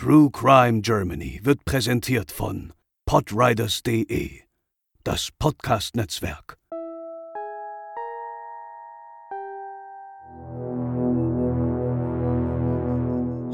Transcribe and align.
True 0.00 0.30
Crime 0.30 0.80
Germany 0.80 1.40
wird 1.42 1.64
präsentiert 1.64 2.30
von 2.30 2.72
podriders.de, 3.04 4.30
das 5.02 5.30
Podcast-Netzwerk. 5.36 6.56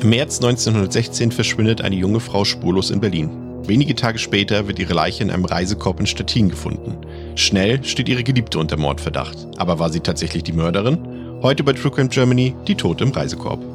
Im 0.02 0.10
März 0.10 0.36
1916 0.36 1.32
verschwindet 1.32 1.80
eine 1.80 1.96
junge 1.96 2.20
Frau 2.20 2.44
spurlos 2.44 2.90
in 2.90 3.00
Berlin. 3.00 3.30
Wenige 3.66 3.94
Tage 3.94 4.18
später 4.18 4.68
wird 4.68 4.78
ihre 4.78 4.92
Leiche 4.92 5.22
in 5.22 5.30
einem 5.30 5.46
Reisekorb 5.46 5.98
in 5.98 6.06
Stettin 6.06 6.50
gefunden. 6.50 7.06
Schnell 7.36 7.82
steht 7.84 8.10
ihre 8.10 8.22
Geliebte 8.22 8.58
unter 8.58 8.76
Mordverdacht. 8.76 9.46
Aber 9.56 9.78
war 9.78 9.88
sie 9.88 10.00
tatsächlich 10.00 10.42
die 10.42 10.52
Mörderin? 10.52 11.40
Heute 11.40 11.64
bei 11.64 11.72
True 11.72 11.90
Crime 11.90 12.10
Germany 12.10 12.54
die 12.68 12.74
Tote 12.74 13.04
im 13.04 13.12
Reisekorb. 13.12 13.73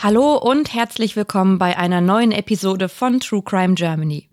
Hallo 0.00 0.36
und 0.36 0.72
herzlich 0.74 1.16
willkommen 1.16 1.58
bei 1.58 1.76
einer 1.76 2.00
neuen 2.00 2.30
Episode 2.30 2.88
von 2.88 3.18
True 3.18 3.42
Crime 3.42 3.74
Germany. 3.74 4.28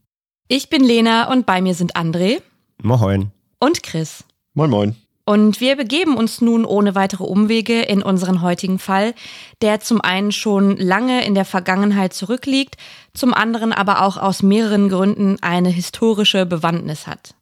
Ich 0.47 0.69
bin 0.69 0.83
Lena 0.83 1.31
und 1.31 1.47
bei 1.47 1.59
mir 1.59 1.73
sind 1.73 1.95
André. 1.95 2.43
Moin. 2.83 3.31
Und 3.59 3.81
Chris. 3.81 4.23
Moin, 4.53 4.69
moin. 4.69 4.95
Und 5.25 5.61
wir 5.61 5.75
begeben 5.75 6.17
uns 6.17 6.39
nun 6.39 6.65
ohne 6.65 6.93
weitere 6.93 7.23
Umwege 7.23 7.81
in 7.81 8.03
unseren 8.03 8.43
heutigen 8.43 8.77
Fall, 8.77 9.15
der 9.63 9.79
zum 9.79 10.01
einen 10.01 10.31
schon 10.31 10.77
lange 10.77 11.25
in 11.25 11.33
der 11.33 11.45
Vergangenheit 11.45 12.13
zurückliegt, 12.13 12.75
zum 13.15 13.33
anderen 13.33 13.73
aber 13.73 14.03
auch 14.03 14.17
aus 14.17 14.43
mehreren 14.43 14.87
Gründen 14.87 15.41
eine 15.41 15.69
historische 15.69 16.45
Bewandtnis 16.45 17.07
hat. 17.07 17.33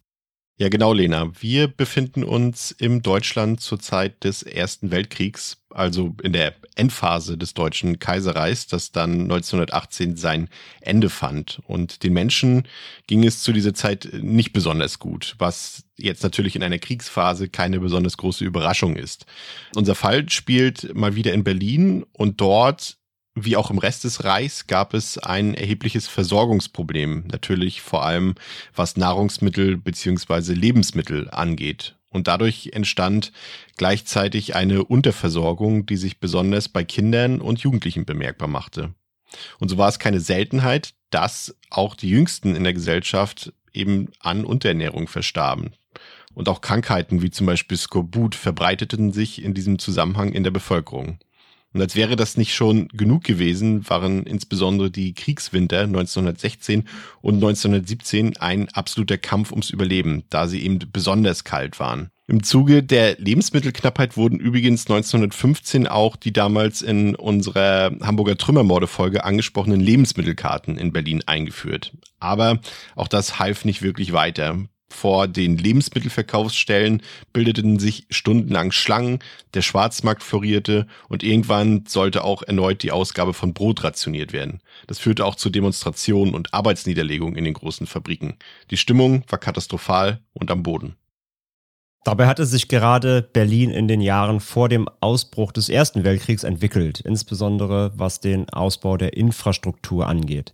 Ja, 0.57 0.69
genau, 0.69 0.93
Lena. 0.93 1.29
Wir 1.41 1.67
befinden 1.67 2.23
uns 2.23 2.71
im 2.71 3.01
Deutschland 3.01 3.59
zur 3.59 3.79
Zeit 3.79 4.23
des 4.23 4.43
Ersten 4.43 4.91
Weltkriegs, 4.91 5.57
also 5.73 6.15
in 6.23 6.33
der 6.33 6.55
Endphase 6.75 7.37
des 7.37 7.53
Deutschen 7.53 7.99
Kaiserreichs, 7.99 8.67
das 8.67 8.91
dann 8.91 9.23
1918 9.23 10.15
sein 10.15 10.49
Ende 10.81 11.09
fand. 11.09 11.61
Und 11.67 12.03
den 12.03 12.13
Menschen 12.13 12.67
ging 13.07 13.23
es 13.23 13.43
zu 13.43 13.53
dieser 13.53 13.73
Zeit 13.73 14.09
nicht 14.13 14.53
besonders 14.53 14.99
gut, 14.99 15.35
was 15.37 15.83
jetzt 15.97 16.23
natürlich 16.23 16.55
in 16.55 16.63
einer 16.63 16.79
Kriegsphase 16.79 17.49
keine 17.49 17.79
besonders 17.79 18.17
große 18.17 18.45
Überraschung 18.45 18.95
ist. 18.95 19.25
Unser 19.75 19.95
Fall 19.95 20.29
spielt 20.29 20.95
mal 20.95 21.15
wieder 21.15 21.33
in 21.33 21.43
Berlin 21.43 22.05
und 22.13 22.41
dort 22.41 22.97
wie 23.35 23.55
auch 23.55 23.71
im 23.71 23.79
Rest 23.79 24.03
des 24.03 24.23
Reichs 24.23 24.67
gab 24.67 24.93
es 24.93 25.17
ein 25.17 25.55
erhebliches 25.55 26.07
Versorgungsproblem, 26.07 27.25
natürlich 27.31 27.81
vor 27.81 28.05
allem 28.05 28.35
was 28.75 28.95
Nahrungsmittel 28.95 29.77
beziehungsweise 29.77 30.53
Lebensmittel 30.53 31.29
angeht. 31.31 31.95
Und 32.13 32.27
dadurch 32.27 32.69
entstand 32.73 33.33
gleichzeitig 33.75 34.55
eine 34.55 34.85
Unterversorgung, 34.85 35.85
die 35.85 35.97
sich 35.97 36.19
besonders 36.19 36.69
bei 36.69 36.83
Kindern 36.83 37.41
und 37.41 37.59
Jugendlichen 37.59 38.05
bemerkbar 38.05 38.47
machte. 38.47 38.93
Und 39.59 39.69
so 39.69 39.77
war 39.77 39.89
es 39.89 39.99
keine 39.99 40.19
Seltenheit, 40.19 40.93
dass 41.09 41.55
auch 41.69 41.95
die 41.95 42.09
Jüngsten 42.09 42.55
in 42.55 42.63
der 42.63 42.73
Gesellschaft 42.73 43.51
eben 43.73 44.09
an 44.19 44.45
Unterernährung 44.45 45.07
verstarben. 45.07 45.71
Und 46.35 46.49
auch 46.49 46.61
Krankheiten 46.61 47.21
wie 47.21 47.31
zum 47.31 47.47
Beispiel 47.47 47.77
Skorbut 47.77 48.35
verbreiteten 48.35 49.11
sich 49.11 49.43
in 49.43 49.53
diesem 49.53 49.79
Zusammenhang 49.79 50.31
in 50.31 50.43
der 50.43 50.51
Bevölkerung. 50.51 51.19
Und 51.73 51.81
als 51.81 51.95
wäre 51.95 52.15
das 52.15 52.37
nicht 52.37 52.53
schon 52.53 52.87
genug 52.89 53.23
gewesen, 53.23 53.89
waren 53.89 54.23
insbesondere 54.23 54.91
die 54.91 55.13
Kriegswinter 55.13 55.81
1916 55.81 56.87
und 57.21 57.35
1917 57.35 58.37
ein 58.37 58.69
absoluter 58.69 59.17
Kampf 59.17 59.51
ums 59.51 59.71
Überleben, 59.71 60.23
da 60.29 60.47
sie 60.47 60.63
eben 60.63 60.79
besonders 60.91 61.43
kalt 61.43 61.79
waren. 61.79 62.09
Im 62.25 62.41
Zuge 62.41 62.83
der 62.83 63.17
Lebensmittelknappheit 63.19 64.15
wurden 64.15 64.39
übrigens 64.39 64.83
1915 64.83 65.87
auch 65.87 66.15
die 66.15 66.31
damals 66.31 66.81
in 66.81 67.15
unserer 67.15 67.91
Hamburger 68.01 68.37
Trümmermorde-Folge 68.37 69.25
angesprochenen 69.25 69.81
Lebensmittelkarten 69.81 70.77
in 70.77 70.93
Berlin 70.93 71.21
eingeführt. 71.25 71.91
Aber 72.19 72.59
auch 72.95 73.09
das 73.09 73.39
half 73.39 73.65
nicht 73.65 73.81
wirklich 73.81 74.13
weiter. 74.13 74.57
Vor 74.93 75.27
den 75.27 75.57
Lebensmittelverkaufsstellen 75.57 77.01
bildeten 77.33 77.79
sich 77.79 78.05
stundenlang 78.11 78.71
Schlangen, 78.71 79.19
der 79.55 79.63
Schwarzmarkt 79.63 80.21
florierte 80.21 80.85
und 81.09 81.23
irgendwann 81.23 81.85
sollte 81.87 82.23
auch 82.23 82.43
erneut 82.43 82.83
die 82.83 82.91
Ausgabe 82.91 83.33
von 83.33 83.55
Brot 83.55 83.83
rationiert 83.83 84.33
werden. 84.33 84.61
Das 84.85 84.99
führte 84.99 85.25
auch 85.25 85.35
zu 85.35 85.49
Demonstrationen 85.49 86.35
und 86.35 86.53
Arbeitsniederlegungen 86.53 87.35
in 87.35 87.43
den 87.43 87.55
großen 87.55 87.87
Fabriken. 87.87 88.37
Die 88.69 88.77
Stimmung 88.77 89.23
war 89.27 89.39
katastrophal 89.39 90.21
und 90.33 90.51
am 90.51 90.61
Boden. 90.61 90.95
Dabei 92.05 92.27
hatte 92.27 92.45
sich 92.45 92.67
gerade 92.67 93.23
Berlin 93.23 93.71
in 93.71 93.87
den 93.87 93.99
Jahren 93.99 94.41
vor 94.41 94.69
dem 94.69 94.87
Ausbruch 94.99 95.51
des 95.51 95.69
Ersten 95.69 96.03
Weltkriegs 96.03 96.43
entwickelt, 96.43 96.99
insbesondere 96.99 97.91
was 97.95 98.19
den 98.19 98.47
Ausbau 98.49 98.95
der 98.97 99.17
Infrastruktur 99.17 100.07
angeht. 100.07 100.53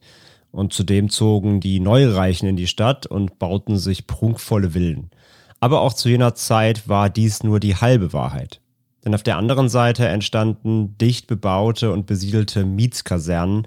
Und 0.51 0.73
zudem 0.73 1.09
zogen 1.09 1.59
die 1.59 1.79
Neureichen 1.79 2.47
in 2.47 2.55
die 2.55 2.67
Stadt 2.67 3.05
und 3.05 3.39
bauten 3.39 3.77
sich 3.77 4.07
prunkvolle 4.07 4.71
Villen. 4.71 5.11
Aber 5.59 5.81
auch 5.81 5.93
zu 5.93 6.09
jener 6.09 6.35
Zeit 6.35 6.87
war 6.87 7.09
dies 7.09 7.43
nur 7.43 7.59
die 7.59 7.75
halbe 7.75 8.13
Wahrheit. 8.13 8.61
Denn 9.05 9.15
auf 9.15 9.23
der 9.23 9.37
anderen 9.37 9.69
Seite 9.69 10.07
entstanden 10.07 10.97
dicht 10.97 11.27
bebaute 11.27 11.91
und 11.91 12.05
besiedelte 12.05 12.65
Mietskasernen, 12.65 13.65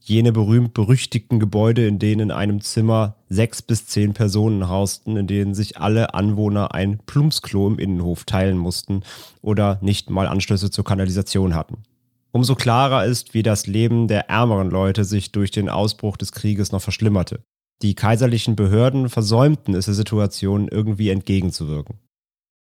jene 0.00 0.32
berühmt-berüchtigten 0.32 1.40
Gebäude, 1.40 1.86
in 1.86 1.98
denen 1.98 2.20
in 2.20 2.30
einem 2.30 2.60
Zimmer 2.60 3.16
sechs 3.30 3.62
bis 3.62 3.86
zehn 3.86 4.12
Personen 4.12 4.68
hausten, 4.68 5.16
in 5.16 5.26
denen 5.26 5.54
sich 5.54 5.78
alle 5.78 6.12
Anwohner 6.12 6.74
ein 6.74 6.98
Plumpsklo 7.06 7.66
im 7.68 7.78
Innenhof 7.78 8.24
teilen 8.24 8.58
mussten 8.58 9.02
oder 9.40 9.78
nicht 9.80 10.10
mal 10.10 10.26
Anschlüsse 10.26 10.70
zur 10.70 10.84
Kanalisation 10.84 11.54
hatten. 11.54 11.78
Umso 12.34 12.56
klarer 12.56 13.04
ist, 13.04 13.32
wie 13.32 13.44
das 13.44 13.68
Leben 13.68 14.08
der 14.08 14.28
ärmeren 14.28 14.68
Leute 14.68 15.04
sich 15.04 15.30
durch 15.30 15.52
den 15.52 15.68
Ausbruch 15.68 16.16
des 16.16 16.32
Krieges 16.32 16.72
noch 16.72 16.82
verschlimmerte. 16.82 17.44
Die 17.80 17.94
kaiserlichen 17.94 18.56
Behörden 18.56 19.08
versäumten 19.08 19.72
es 19.76 19.84
der 19.84 19.94
Situation 19.94 20.66
irgendwie 20.66 21.10
entgegenzuwirken. 21.10 22.00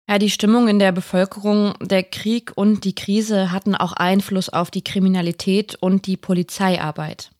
Ja, 0.08 0.20
die 0.20 0.30
Stimmung 0.30 0.68
in 0.68 0.78
der 0.78 0.92
Bevölkerung, 0.92 1.74
der 1.80 2.04
Krieg 2.04 2.52
und 2.54 2.84
die 2.84 2.94
Krise 2.94 3.50
hatten 3.50 3.74
auch 3.74 3.92
Einfluss 3.92 4.48
auf 4.48 4.70
die 4.70 4.84
Kriminalität 4.84 5.74
und 5.74 6.06
die 6.06 6.16
Polizeiarbeit. 6.16 7.32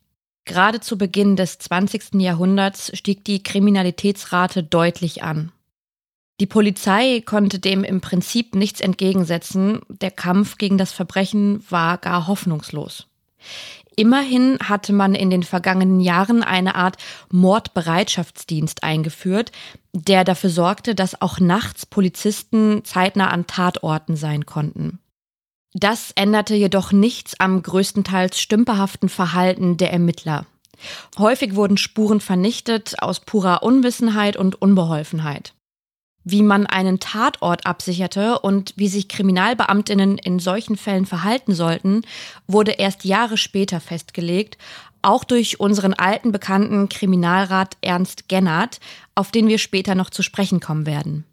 Gerade 0.47 0.81
zu 0.81 0.99
Beginn 0.99 1.37
des 1.37 1.61
20. 1.61 2.15
Jahrhunderts 2.15 2.91
stieg 2.99 3.25
die 3.25 3.45
Kriminalitätsrate 3.45 4.65
deutlich 4.65 5.23
an. 5.23 5.53
Die 6.39 6.47
Polizei 6.47 7.23
konnte 7.25 7.59
dem 7.59 7.83
im 7.83 8.01
Prinzip 8.03 8.55
nichts 8.55 8.81
entgegensetzen. 8.81 9.81
Der 9.89 10.11
Kampf 10.11 10.59
gegen 10.59 10.77
das 10.77 10.93
Verbrechen 10.93 11.65
war 11.71 11.97
gar 11.97 12.27
hoffnungslos. 12.27 13.07
Immerhin 13.99 14.59
hatte 14.63 14.93
man 14.93 15.15
in 15.15 15.31
den 15.31 15.43
vergangenen 15.43 16.01
Jahren 16.01 16.43
eine 16.43 16.75
Art 16.75 16.99
Mordbereitschaftsdienst 17.31 18.83
eingeführt, 18.83 19.53
der 19.95 20.25
dafür 20.25 20.51
sorgte, 20.51 20.95
dass 20.95 21.23
auch 21.23 21.41
nachts 21.41 21.87
Polizisten 21.87 22.85
zeitnah 22.85 23.29
an 23.29 23.47
Tatorten 23.47 24.17
sein 24.17 24.45
konnten. 24.45 24.99
Das 25.73 26.11
änderte 26.15 26.55
jedoch 26.55 26.93
nichts 26.93 27.41
am 27.41 27.63
größtenteils 27.63 28.39
stümperhaften 28.39 29.09
Verhalten 29.09 29.79
der 29.79 29.93
Ermittler. 29.93 30.45
Häufig 31.17 31.55
wurden 31.55 31.79
Spuren 31.79 32.21
vernichtet 32.21 32.97
aus 33.01 33.21
purer 33.21 33.63
Unwissenheit 33.63 34.37
und 34.37 34.61
Unbeholfenheit 34.61 35.56
wie 36.27 36.43
man 36.43 36.67
einen 36.67 36.99
Tatort 36.99 37.67
absicherte 37.67 38.41
und 38.41 38.75
wie 38.77 38.89
sich 38.89 39.07
Kriminalbeamtinnen 39.07 40.19
in 40.19 40.41
solchen 40.41 40.77
Fällen 40.77 41.07
verhalten 41.07 41.55
sollten, 41.55 42.03
wurde 42.49 42.73
erst 42.73 43.05
Jahre 43.05 43.37
später 43.37 43.81
festgelegt, 43.81 44.59
auch 45.03 45.23
durch 45.23 45.61
unseren 45.61 45.95
alten 45.95 46.33
Bekannten 46.33 46.89
Kriminalrat 46.89 47.77
Ernst 47.81 48.29
Gennert, 48.29 48.81
auf 49.15 49.31
den 49.31 49.47
wir 49.47 49.59
später 49.59 49.95
noch 49.95 50.11
zu 50.11 50.25
sprechen 50.25 50.59
kommen 50.59 50.85
werden. 50.85 51.25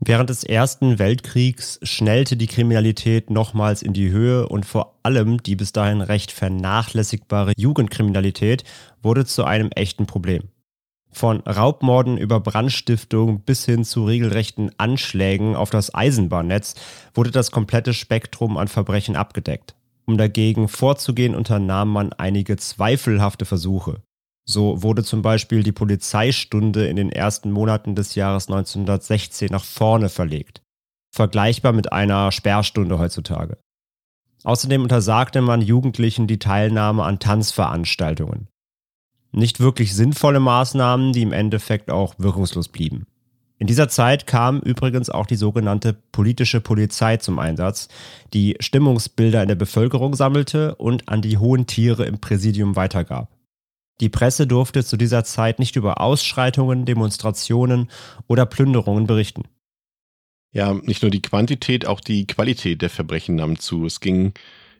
Während 0.00 0.28
des 0.28 0.42
Ersten 0.42 0.98
Weltkriegs 0.98 1.78
schnellte 1.84 2.36
die 2.36 2.48
Kriminalität 2.48 3.30
nochmals 3.30 3.80
in 3.80 3.92
die 3.92 4.10
Höhe 4.10 4.48
und 4.48 4.66
vor 4.66 4.98
allem 5.04 5.40
die 5.40 5.54
bis 5.54 5.70
dahin 5.70 6.00
recht 6.00 6.32
vernachlässigbare 6.32 7.52
Jugendkriminalität 7.56 8.64
wurde 9.04 9.24
zu 9.24 9.44
einem 9.44 9.70
echten 9.70 10.06
Problem. 10.06 10.48
Von 11.14 11.40
Raubmorden 11.42 12.18
über 12.18 12.40
Brandstiftung 12.40 13.40
bis 13.40 13.64
hin 13.64 13.84
zu 13.84 14.04
regelrechten 14.04 14.72
Anschlägen 14.78 15.54
auf 15.54 15.70
das 15.70 15.94
Eisenbahnnetz 15.94 16.74
wurde 17.14 17.30
das 17.30 17.52
komplette 17.52 17.94
Spektrum 17.94 18.56
an 18.56 18.66
Verbrechen 18.66 19.14
abgedeckt. 19.14 19.76
Um 20.06 20.18
dagegen 20.18 20.66
vorzugehen, 20.66 21.36
unternahm 21.36 21.90
man 21.90 22.12
einige 22.12 22.56
zweifelhafte 22.56 23.44
Versuche. 23.44 24.02
So 24.44 24.82
wurde 24.82 25.04
zum 25.04 25.22
Beispiel 25.22 25.62
die 25.62 25.72
Polizeistunde 25.72 26.88
in 26.88 26.96
den 26.96 27.10
ersten 27.10 27.52
Monaten 27.52 27.94
des 27.94 28.16
Jahres 28.16 28.48
1916 28.48 29.50
nach 29.52 29.64
vorne 29.64 30.08
verlegt. 30.08 30.62
Vergleichbar 31.14 31.72
mit 31.72 31.92
einer 31.92 32.32
Sperrstunde 32.32 32.98
heutzutage. 32.98 33.56
Außerdem 34.42 34.82
untersagte 34.82 35.42
man 35.42 35.62
Jugendlichen 35.62 36.26
die 36.26 36.40
Teilnahme 36.40 37.04
an 37.04 37.20
Tanzveranstaltungen. 37.20 38.48
Nicht 39.34 39.58
wirklich 39.58 39.94
sinnvolle 39.94 40.38
Maßnahmen, 40.38 41.12
die 41.12 41.22
im 41.22 41.32
Endeffekt 41.32 41.90
auch 41.90 42.14
wirkungslos 42.18 42.68
blieben. 42.68 43.06
In 43.58 43.66
dieser 43.66 43.88
Zeit 43.88 44.28
kam 44.28 44.60
übrigens 44.60 45.10
auch 45.10 45.26
die 45.26 45.34
sogenannte 45.34 45.92
politische 46.12 46.60
Polizei 46.60 47.16
zum 47.16 47.40
Einsatz, 47.40 47.88
die 48.32 48.56
Stimmungsbilder 48.60 49.42
in 49.42 49.48
der 49.48 49.54
Bevölkerung 49.56 50.14
sammelte 50.14 50.76
und 50.76 51.08
an 51.08 51.20
die 51.20 51.38
hohen 51.38 51.66
Tiere 51.66 52.04
im 52.04 52.20
Präsidium 52.20 52.76
weitergab. 52.76 53.28
Die 54.00 54.08
Presse 54.08 54.46
durfte 54.46 54.84
zu 54.84 54.96
dieser 54.96 55.24
Zeit 55.24 55.58
nicht 55.58 55.74
über 55.74 56.00
Ausschreitungen, 56.00 56.84
Demonstrationen 56.84 57.90
oder 58.28 58.46
Plünderungen 58.46 59.06
berichten. 59.06 59.42
Ja, 60.52 60.74
nicht 60.74 61.02
nur 61.02 61.10
die 61.10 61.22
Quantität, 61.22 61.86
auch 61.86 62.00
die 62.00 62.26
Qualität 62.28 62.82
der 62.82 62.90
Verbrechen 62.90 63.34
nahm 63.34 63.58
zu. 63.58 63.86
Es 63.86 63.98
ging 63.98 64.32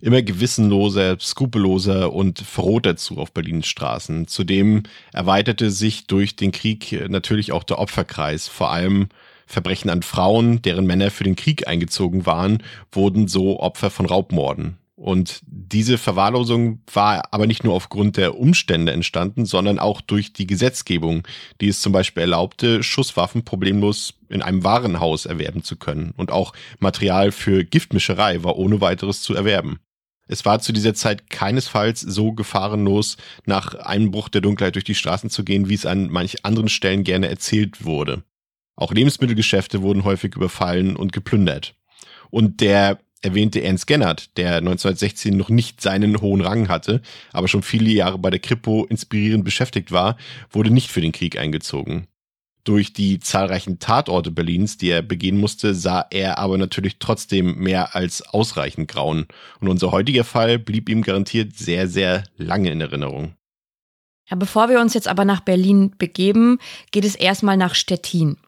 immer 0.04 0.20
gewissenloser, 0.20 1.18
skrupelloser 1.18 2.12
und 2.12 2.38
verroter 2.38 2.96
zu 2.96 3.16
auf 3.16 3.32
Berlins 3.32 3.66
Straßen. 3.66 4.26
Zudem 4.28 4.82
erweiterte 5.12 5.70
sich 5.70 6.06
durch 6.06 6.36
den 6.36 6.52
Krieg 6.52 7.08
natürlich 7.08 7.52
auch 7.52 7.64
der 7.64 7.78
Opferkreis. 7.78 8.46
Vor 8.46 8.70
allem 8.70 9.08
Verbrechen 9.46 9.88
an 9.88 10.02
Frauen, 10.02 10.60
deren 10.60 10.86
Männer 10.86 11.10
für 11.10 11.24
den 11.24 11.36
Krieg 11.36 11.66
eingezogen 11.66 12.26
waren, 12.26 12.62
wurden 12.92 13.28
so 13.28 13.60
Opfer 13.60 13.88
von 13.90 14.04
Raubmorden. 14.04 14.76
Und 14.96 15.40
diese 15.46 15.98
Verwahrlosung 15.98 16.80
war 16.92 17.22
aber 17.32 17.46
nicht 17.46 17.64
nur 17.64 17.74
aufgrund 17.74 18.16
der 18.16 18.38
Umstände 18.38 18.92
entstanden, 18.92 19.44
sondern 19.44 19.78
auch 19.78 20.00
durch 20.00 20.32
die 20.32 20.46
Gesetzgebung, 20.46 21.26
die 21.60 21.68
es 21.68 21.80
zum 21.80 21.92
Beispiel 21.92 22.22
erlaubte, 22.22 22.82
Schusswaffen 22.82 23.44
problemlos 23.44 24.14
in 24.28 24.40
einem 24.40 24.64
Warenhaus 24.64 25.26
erwerben 25.26 25.64
zu 25.64 25.76
können. 25.76 26.12
Und 26.16 26.30
auch 26.30 26.52
Material 26.78 27.32
für 27.32 27.64
Giftmischerei 27.64 28.44
war 28.44 28.56
ohne 28.56 28.80
weiteres 28.80 29.22
zu 29.22 29.34
erwerben. 29.34 29.80
Es 30.26 30.44
war 30.44 30.60
zu 30.60 30.72
dieser 30.72 30.94
Zeit 30.94 31.28
keinesfalls 31.28 32.00
so 32.00 32.32
gefahrenlos, 32.32 33.16
nach 33.44 33.74
Einbruch 33.74 34.28
der 34.28 34.40
Dunkelheit 34.40 34.74
durch 34.74 34.84
die 34.84 34.94
Straßen 34.94 35.30
zu 35.30 35.44
gehen, 35.44 35.68
wie 35.68 35.74
es 35.74 35.86
an 35.86 36.10
manch 36.10 36.44
anderen 36.44 36.68
Stellen 36.68 37.04
gerne 37.04 37.28
erzählt 37.28 37.84
wurde. 37.84 38.24
Auch 38.76 38.92
Lebensmittelgeschäfte 38.92 39.82
wurden 39.82 40.04
häufig 40.04 40.34
überfallen 40.34 40.96
und 40.96 41.12
geplündert. 41.12 41.74
Und 42.30 42.60
der 42.60 42.98
erwähnte 43.20 43.62
Ernst 43.62 43.86
Gennert, 43.86 44.36
der 44.36 44.56
1916 44.56 45.36
noch 45.36 45.48
nicht 45.48 45.80
seinen 45.80 46.20
hohen 46.20 46.40
Rang 46.40 46.68
hatte, 46.68 47.00
aber 47.32 47.48
schon 47.48 47.62
viele 47.62 47.90
Jahre 47.90 48.18
bei 48.18 48.30
der 48.30 48.40
Kripo 48.40 48.84
inspirierend 48.84 49.44
beschäftigt 49.44 49.92
war, 49.92 50.16
wurde 50.50 50.70
nicht 50.70 50.90
für 50.90 51.00
den 51.00 51.12
Krieg 51.12 51.38
eingezogen. 51.38 52.06
Durch 52.64 52.94
die 52.94 53.20
zahlreichen 53.20 53.78
Tatorte 53.78 54.31
Berlins, 54.31 54.78
die 54.78 54.88
er 54.88 55.02
begehen 55.02 55.38
musste, 55.38 55.75
sah 55.75 56.06
er 56.11 56.38
aber 56.38 56.56
natürlich 56.56 56.99
trotzdem 56.99 57.58
mehr 57.58 57.94
als 57.94 58.22
ausreichend 58.22 58.88
Grauen. 58.88 59.26
Und 59.61 59.69
unser 59.69 59.93
heutiger 59.93 60.25
Fall 60.25 60.58
blieb 60.58 60.88
ihm 60.88 61.02
garantiert 61.02 61.56
sehr, 61.56 61.88
sehr 61.88 62.25
lange 62.38 62.70
in 62.70 62.81
Erinnerung. 62.81 63.34
Ja, 64.31 64.37
bevor 64.37 64.70
wir 64.70 64.81
uns 64.81 64.94
jetzt 64.94 65.08
aber 65.08 65.26
nach 65.26 65.40
Berlin 65.40 65.94
begeben, 65.99 66.58
geht 66.90 67.05
es 67.05 67.14
erstmal 67.14 67.58
nach 67.58 67.75
Stettin. 67.75 68.38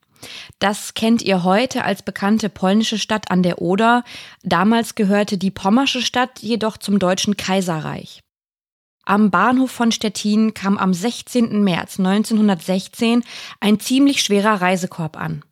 Das 0.59 0.95
kennt 0.95 1.21
ihr 1.21 1.45
heute 1.45 1.85
als 1.85 2.03
bekannte 2.03 2.49
polnische 2.49 2.99
Stadt 2.99 3.31
an 3.31 3.43
der 3.43 3.61
Oder. 3.61 4.03
Damals 4.43 4.95
gehörte 4.95 5.37
die 5.37 5.51
pommersche 5.51 6.01
Stadt 6.01 6.41
jedoch 6.41 6.79
zum 6.79 6.99
Deutschen 6.99 7.37
Kaiserreich. 7.37 8.23
Am 9.09 9.31
Bahnhof 9.31 9.71
von 9.71 9.93
Stettin 9.93 10.53
kam 10.53 10.77
am 10.77 10.93
16. 10.93 11.63
März 11.63 12.01
1916 12.01 13.23
ein 13.61 13.79
ziemlich 13.79 14.21
schwerer 14.21 14.61
Reisekorb 14.61 15.17
an. 15.17 15.45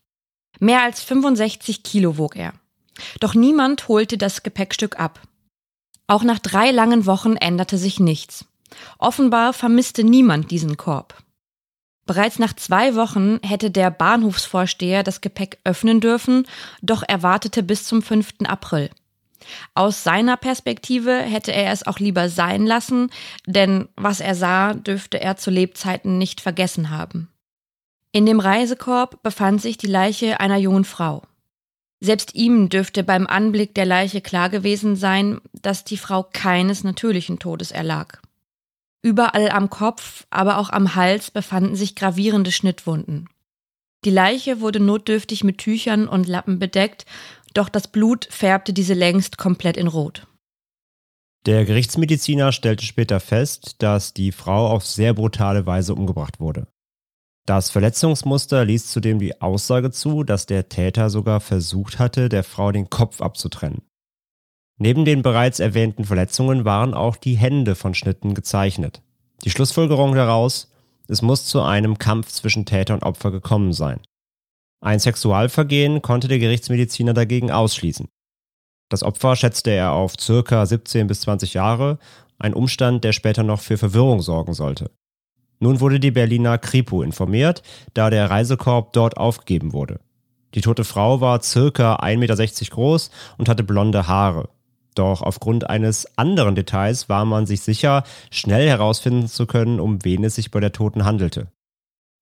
Mehr 0.58 0.82
als 0.82 1.02
65 1.04 1.84
Kilo 1.84 2.18
wog 2.18 2.34
er. 2.34 2.52
Doch 3.20 3.34
niemand 3.34 3.86
holte 3.86 4.18
das 4.18 4.42
Gepäckstück 4.42 4.98
ab. 4.98 5.20
Auch 6.08 6.24
nach 6.24 6.40
drei 6.40 6.72
langen 6.72 7.06
Wochen 7.06 7.36
änderte 7.36 7.78
sich 7.78 8.00
nichts. 8.00 8.44
Offenbar 8.98 9.52
vermisste 9.52 10.02
niemand 10.02 10.50
diesen 10.50 10.76
Korb. 10.76 11.22
Bereits 12.06 12.40
nach 12.40 12.54
zwei 12.54 12.96
Wochen 12.96 13.38
hätte 13.42 13.70
der 13.70 13.92
Bahnhofsvorsteher 13.92 15.04
das 15.04 15.20
Gepäck 15.20 15.58
öffnen 15.62 16.00
dürfen, 16.00 16.46
doch 16.82 17.04
er 17.06 17.22
wartete 17.22 17.62
bis 17.62 17.84
zum 17.84 18.02
5. 18.02 18.34
April. 18.46 18.90
Aus 19.74 20.04
seiner 20.04 20.36
Perspektive 20.36 21.18
hätte 21.18 21.52
er 21.52 21.72
es 21.72 21.86
auch 21.86 21.98
lieber 21.98 22.28
sein 22.28 22.66
lassen, 22.66 23.10
denn 23.46 23.88
was 23.96 24.20
er 24.20 24.34
sah, 24.34 24.74
dürfte 24.74 25.20
er 25.20 25.36
zu 25.36 25.50
Lebzeiten 25.50 26.18
nicht 26.18 26.40
vergessen 26.40 26.90
haben. 26.90 27.28
In 28.12 28.26
dem 28.26 28.40
Reisekorb 28.40 29.22
befand 29.22 29.60
sich 29.60 29.76
die 29.76 29.88
Leiche 29.88 30.40
einer 30.40 30.58
jungen 30.58 30.84
Frau. 30.84 31.22
Selbst 32.00 32.34
ihm 32.34 32.68
dürfte 32.68 33.02
beim 33.02 33.26
Anblick 33.26 33.74
der 33.74 33.86
Leiche 33.86 34.20
klar 34.20 34.50
gewesen 34.50 34.94
sein, 34.94 35.40
dass 35.52 35.84
die 35.84 35.96
Frau 35.96 36.22
keines 36.22 36.84
natürlichen 36.84 37.38
Todes 37.38 37.70
erlag. 37.70 38.20
Überall 39.02 39.50
am 39.50 39.68
Kopf, 39.68 40.26
aber 40.30 40.58
auch 40.58 40.70
am 40.70 40.94
Hals 40.94 41.30
befanden 41.30 41.76
sich 41.76 41.94
gravierende 41.94 42.52
Schnittwunden. 42.52 43.28
Die 44.04 44.10
Leiche 44.10 44.60
wurde 44.60 44.80
notdürftig 44.80 45.44
mit 45.44 45.58
Tüchern 45.58 46.06
und 46.06 46.28
Lappen 46.28 46.58
bedeckt 46.58 47.06
doch 47.54 47.68
das 47.68 47.88
Blut 47.88 48.26
färbte 48.30 48.72
diese 48.72 48.94
längst 48.94 49.38
komplett 49.38 49.76
in 49.76 49.86
Rot. 49.86 50.26
Der 51.46 51.64
Gerichtsmediziner 51.64 52.52
stellte 52.52 52.84
später 52.84 53.20
fest, 53.20 53.76
dass 53.82 54.14
die 54.14 54.32
Frau 54.32 54.68
auf 54.68 54.86
sehr 54.86 55.12
brutale 55.12 55.66
Weise 55.66 55.94
umgebracht 55.94 56.40
wurde. 56.40 56.66
Das 57.46 57.68
Verletzungsmuster 57.68 58.64
ließ 58.64 58.86
zudem 58.86 59.18
die 59.18 59.42
Aussage 59.42 59.90
zu, 59.90 60.24
dass 60.24 60.46
der 60.46 60.70
Täter 60.70 61.10
sogar 61.10 61.40
versucht 61.40 61.98
hatte, 61.98 62.30
der 62.30 62.42
Frau 62.42 62.72
den 62.72 62.88
Kopf 62.88 63.20
abzutrennen. 63.20 63.82
Neben 64.78 65.04
den 65.04 65.22
bereits 65.22 65.60
erwähnten 65.60 66.04
Verletzungen 66.04 66.64
waren 66.64 66.94
auch 66.94 67.16
die 67.16 67.36
Hände 67.36 67.74
von 67.74 67.94
Schnitten 67.94 68.34
gezeichnet. 68.34 69.02
Die 69.44 69.50
Schlussfolgerung 69.50 70.14
daraus, 70.14 70.72
es 71.06 71.20
muss 71.20 71.44
zu 71.44 71.60
einem 71.60 71.98
Kampf 71.98 72.32
zwischen 72.32 72.64
Täter 72.64 72.94
und 72.94 73.02
Opfer 73.02 73.30
gekommen 73.30 73.74
sein. 73.74 74.00
Ein 74.84 74.98
Sexualvergehen 74.98 76.02
konnte 76.02 76.28
der 76.28 76.38
Gerichtsmediziner 76.38 77.14
dagegen 77.14 77.50
ausschließen. 77.50 78.06
Das 78.90 79.02
Opfer 79.02 79.34
schätzte 79.34 79.70
er 79.70 79.92
auf 79.92 80.12
circa 80.20 80.66
17 80.66 81.06
bis 81.06 81.22
20 81.22 81.54
Jahre, 81.54 81.98
ein 82.38 82.52
Umstand, 82.52 83.02
der 83.02 83.12
später 83.12 83.44
noch 83.44 83.62
für 83.62 83.78
Verwirrung 83.78 84.20
sorgen 84.20 84.52
sollte. 84.52 84.90
Nun 85.58 85.80
wurde 85.80 86.00
die 86.00 86.10
Berliner 86.10 86.58
Kripo 86.58 87.02
informiert, 87.02 87.62
da 87.94 88.10
der 88.10 88.28
Reisekorb 88.28 88.92
dort 88.92 89.16
aufgegeben 89.16 89.72
wurde. 89.72 90.00
Die 90.54 90.60
tote 90.60 90.84
Frau 90.84 91.22
war 91.22 91.40
circa 91.42 91.96
1,60 91.96 92.18
Meter 92.18 92.74
groß 92.74 93.10
und 93.38 93.48
hatte 93.48 93.64
blonde 93.64 94.06
Haare. 94.06 94.50
Doch 94.94 95.22
aufgrund 95.22 95.70
eines 95.70 96.18
anderen 96.18 96.56
Details 96.56 97.08
war 97.08 97.24
man 97.24 97.46
sich 97.46 97.62
sicher, 97.62 98.04
schnell 98.30 98.68
herausfinden 98.68 99.28
zu 99.28 99.46
können, 99.46 99.80
um 99.80 100.04
wen 100.04 100.24
es 100.24 100.34
sich 100.34 100.50
bei 100.50 100.60
der 100.60 100.72
Toten 100.72 101.06
handelte. 101.06 101.48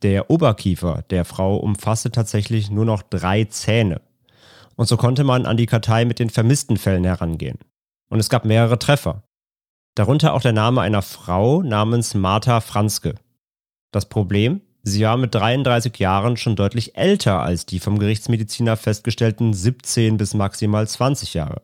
Der 0.03 0.31
Oberkiefer 0.31 1.05
der 1.11 1.25
Frau 1.25 1.57
umfasste 1.57 2.11
tatsächlich 2.11 2.71
nur 2.71 2.85
noch 2.85 3.03
drei 3.03 3.45
Zähne. 3.45 4.01
Und 4.75 4.87
so 4.87 4.97
konnte 4.97 5.23
man 5.23 5.47
an 5.47 5.57
die 5.57 5.67
Kartei 5.67 6.05
mit 6.05 6.19
den 6.19 6.31
vermissten 6.31 6.77
Fällen 6.77 7.05
herangehen. 7.05 7.59
Und 8.09 8.19
es 8.19 8.29
gab 8.29 8.45
mehrere 8.45 8.79
Treffer. 8.79 9.23
Darunter 9.95 10.35
auch 10.35 10.41
der 10.41 10.53
Name 10.53 10.81
einer 10.81 11.03
Frau 11.03 11.63
namens 11.63 12.15
Martha 12.15 12.61
Franzke. 12.61 13.15
Das 13.93 14.09
Problem? 14.09 14.63
Sie 14.83 15.05
war 15.05 15.17
mit 15.17 15.35
33 15.35 15.97
Jahren 15.99 16.37
schon 16.37 16.57
deutlich 16.57 16.97
älter 16.97 17.41
als 17.41 17.67
die 17.67 17.79
vom 17.79 18.01
Gerichtsmediziner 18.01 18.77
festgestellten 18.77 19.55
17 19.55 20.17
bis 20.17 20.35
maximal 20.35 20.89
20 20.89 21.35
Jahre. 21.35 21.63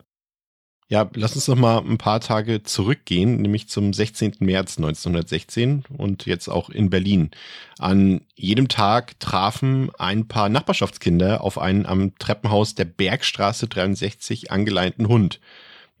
Ja, 0.91 1.07
lass 1.13 1.35
uns 1.35 1.47
noch 1.47 1.55
mal 1.55 1.77
ein 1.77 1.99
paar 1.99 2.19
Tage 2.19 2.63
zurückgehen, 2.63 3.43
nämlich 3.43 3.69
zum 3.69 3.93
16. 3.93 4.37
März 4.39 4.79
1916 4.79 5.83
und 5.95 6.25
jetzt 6.25 6.47
auch 6.47 6.71
in 6.71 6.89
Berlin. 6.89 7.29
An 7.77 8.21
jedem 8.33 8.69
Tag 8.69 9.19
trafen 9.19 9.91
ein 9.99 10.27
paar 10.27 10.49
Nachbarschaftskinder 10.49 11.43
auf 11.43 11.59
einen 11.59 11.85
am 11.85 12.17
Treppenhaus 12.17 12.73
der 12.73 12.85
Bergstraße 12.85 13.67
63 13.67 14.51
angeleinten 14.51 15.07
Hund. 15.07 15.39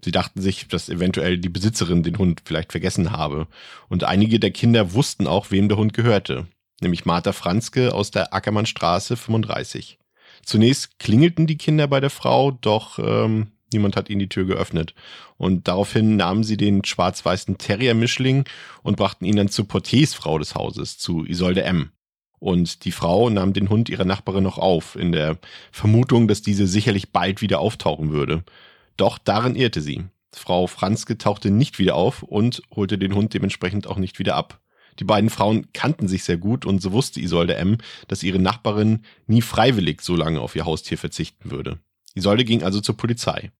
Sie 0.03 0.11
dachten 0.11 0.41
sich, 0.41 0.67
dass 0.67 0.89
eventuell 0.89 1.37
die 1.37 1.49
Besitzerin 1.49 2.01
den 2.01 2.17
Hund 2.17 2.41
vielleicht 2.43 2.71
vergessen 2.71 3.11
habe. 3.11 3.45
Und 3.89 4.05
einige 4.05 4.39
der 4.39 4.51
Kinder 4.51 4.93
wussten 4.93 5.27
auch, 5.27 5.51
wem 5.51 5.69
der 5.69 5.77
Hund 5.77 5.93
gehörte, 5.93 6.47
nämlich 6.81 7.05
Martha 7.05 7.31
Franzke 7.31 7.93
aus 7.93 8.09
der 8.09 8.33
Ackermannstraße 8.33 9.17
35. 9.17 9.99
Zunächst 10.43 10.97
klingelten 10.97 11.45
die 11.45 11.59
Kinder 11.59 11.87
bei 11.87 11.99
der 11.99 12.09
Frau, 12.09 12.49
doch 12.49 12.97
ähm, 12.97 13.51
Niemand 13.71 13.95
hat 13.95 14.09
ihnen 14.09 14.19
die 14.19 14.29
Tür 14.29 14.45
geöffnet. 14.45 14.93
Und 15.37 15.67
daraufhin 15.67 16.15
nahmen 16.15 16.43
sie 16.43 16.57
den 16.57 16.83
schwarz-weißen 16.83 17.57
Terrier-Mischling 17.57 18.45
und 18.83 18.97
brachten 18.97 19.25
ihn 19.25 19.35
dann 19.35 19.49
zur 19.49 19.67
Portiersfrau 19.67 20.39
des 20.39 20.55
Hauses, 20.55 20.97
zu 20.97 21.25
Isolde 21.25 21.63
M. 21.63 21.91
Und 22.39 22.85
die 22.85 22.91
Frau 22.91 23.29
nahm 23.29 23.53
den 23.53 23.69
Hund 23.69 23.89
ihrer 23.89 24.05
Nachbarin 24.05 24.43
noch 24.43 24.57
auf, 24.57 24.95
in 24.95 25.11
der 25.11 25.37
Vermutung, 25.71 26.27
dass 26.27 26.41
diese 26.41 26.67
sicherlich 26.67 27.11
bald 27.11 27.41
wieder 27.41 27.59
auftauchen 27.59 28.11
würde. 28.11 28.43
Doch 28.97 29.17
darin 29.17 29.55
irrte 29.55 29.81
sie. 29.81 30.05
Frau 30.33 30.67
Franzke 30.67 31.17
tauchte 31.17 31.51
nicht 31.51 31.79
wieder 31.79 31.95
auf 31.95 32.23
und 32.23 32.61
holte 32.73 32.97
den 32.97 33.13
Hund 33.13 33.33
dementsprechend 33.33 33.87
auch 33.87 33.97
nicht 33.97 34.19
wieder 34.19 34.35
ab. 34.35 34.61
Die 34.99 35.03
beiden 35.05 35.29
Frauen 35.29 35.71
kannten 35.73 36.07
sich 36.07 36.23
sehr 36.23 36.37
gut 36.37 36.65
und 36.65 36.81
so 36.81 36.91
wusste 36.91 37.21
Isolde 37.21 37.55
M., 37.55 37.77
dass 38.07 38.23
ihre 38.23 38.39
Nachbarin 38.39 39.03
nie 39.27 39.41
freiwillig 39.41 40.01
so 40.01 40.15
lange 40.15 40.41
auf 40.41 40.55
ihr 40.55 40.65
Haustier 40.65 40.97
verzichten 40.97 41.51
würde. 41.51 41.79
Isolde 42.15 42.43
ging 42.43 42.63
also 42.63 42.81
zur 42.81 42.97
Polizei. 42.97 43.51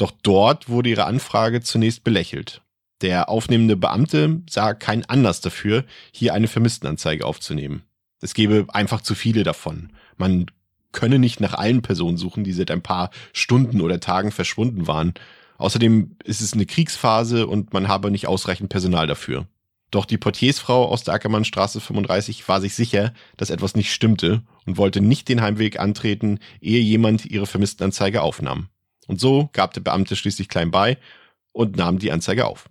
Doch 0.00 0.12
dort 0.22 0.70
wurde 0.70 0.88
ihre 0.88 1.04
Anfrage 1.04 1.60
zunächst 1.60 2.04
belächelt. 2.04 2.62
Der 3.02 3.28
aufnehmende 3.28 3.76
Beamte 3.76 4.40
sah 4.48 4.72
keinen 4.72 5.04
Anlass 5.04 5.42
dafür, 5.42 5.84
hier 6.10 6.32
eine 6.32 6.48
Vermisstenanzeige 6.48 7.26
aufzunehmen. 7.26 7.82
Es 8.22 8.32
gäbe 8.32 8.64
einfach 8.68 9.02
zu 9.02 9.14
viele 9.14 9.42
davon. 9.42 9.92
Man 10.16 10.46
könne 10.92 11.18
nicht 11.18 11.40
nach 11.40 11.52
allen 11.52 11.82
Personen 11.82 12.16
suchen, 12.16 12.44
die 12.44 12.54
seit 12.54 12.70
ein 12.70 12.80
paar 12.80 13.10
Stunden 13.34 13.82
oder 13.82 14.00
Tagen 14.00 14.32
verschwunden 14.32 14.86
waren. 14.86 15.12
Außerdem 15.58 16.16
ist 16.24 16.40
es 16.40 16.54
eine 16.54 16.64
Kriegsphase 16.64 17.46
und 17.46 17.74
man 17.74 17.88
habe 17.88 18.10
nicht 18.10 18.26
ausreichend 18.26 18.70
Personal 18.70 19.06
dafür. 19.06 19.48
Doch 19.90 20.06
die 20.06 20.16
Portiersfrau 20.16 20.86
aus 20.86 21.04
der 21.04 21.12
Ackermannstraße 21.12 21.78
35 21.78 22.48
war 22.48 22.62
sich 22.62 22.74
sicher, 22.74 23.12
dass 23.36 23.50
etwas 23.50 23.74
nicht 23.74 23.92
stimmte 23.92 24.44
und 24.64 24.78
wollte 24.78 25.02
nicht 25.02 25.28
den 25.28 25.42
Heimweg 25.42 25.78
antreten, 25.78 26.38
ehe 26.62 26.80
jemand 26.80 27.26
ihre 27.26 27.44
Vermisstenanzeige 27.44 28.22
aufnahm. 28.22 28.70
Und 29.10 29.20
so 29.20 29.50
gab 29.52 29.74
der 29.74 29.80
Beamte 29.80 30.14
schließlich 30.14 30.48
klein 30.48 30.70
bei 30.70 30.96
und 31.50 31.76
nahm 31.76 31.98
die 31.98 32.12
Anzeige 32.12 32.46
auf. 32.46 32.70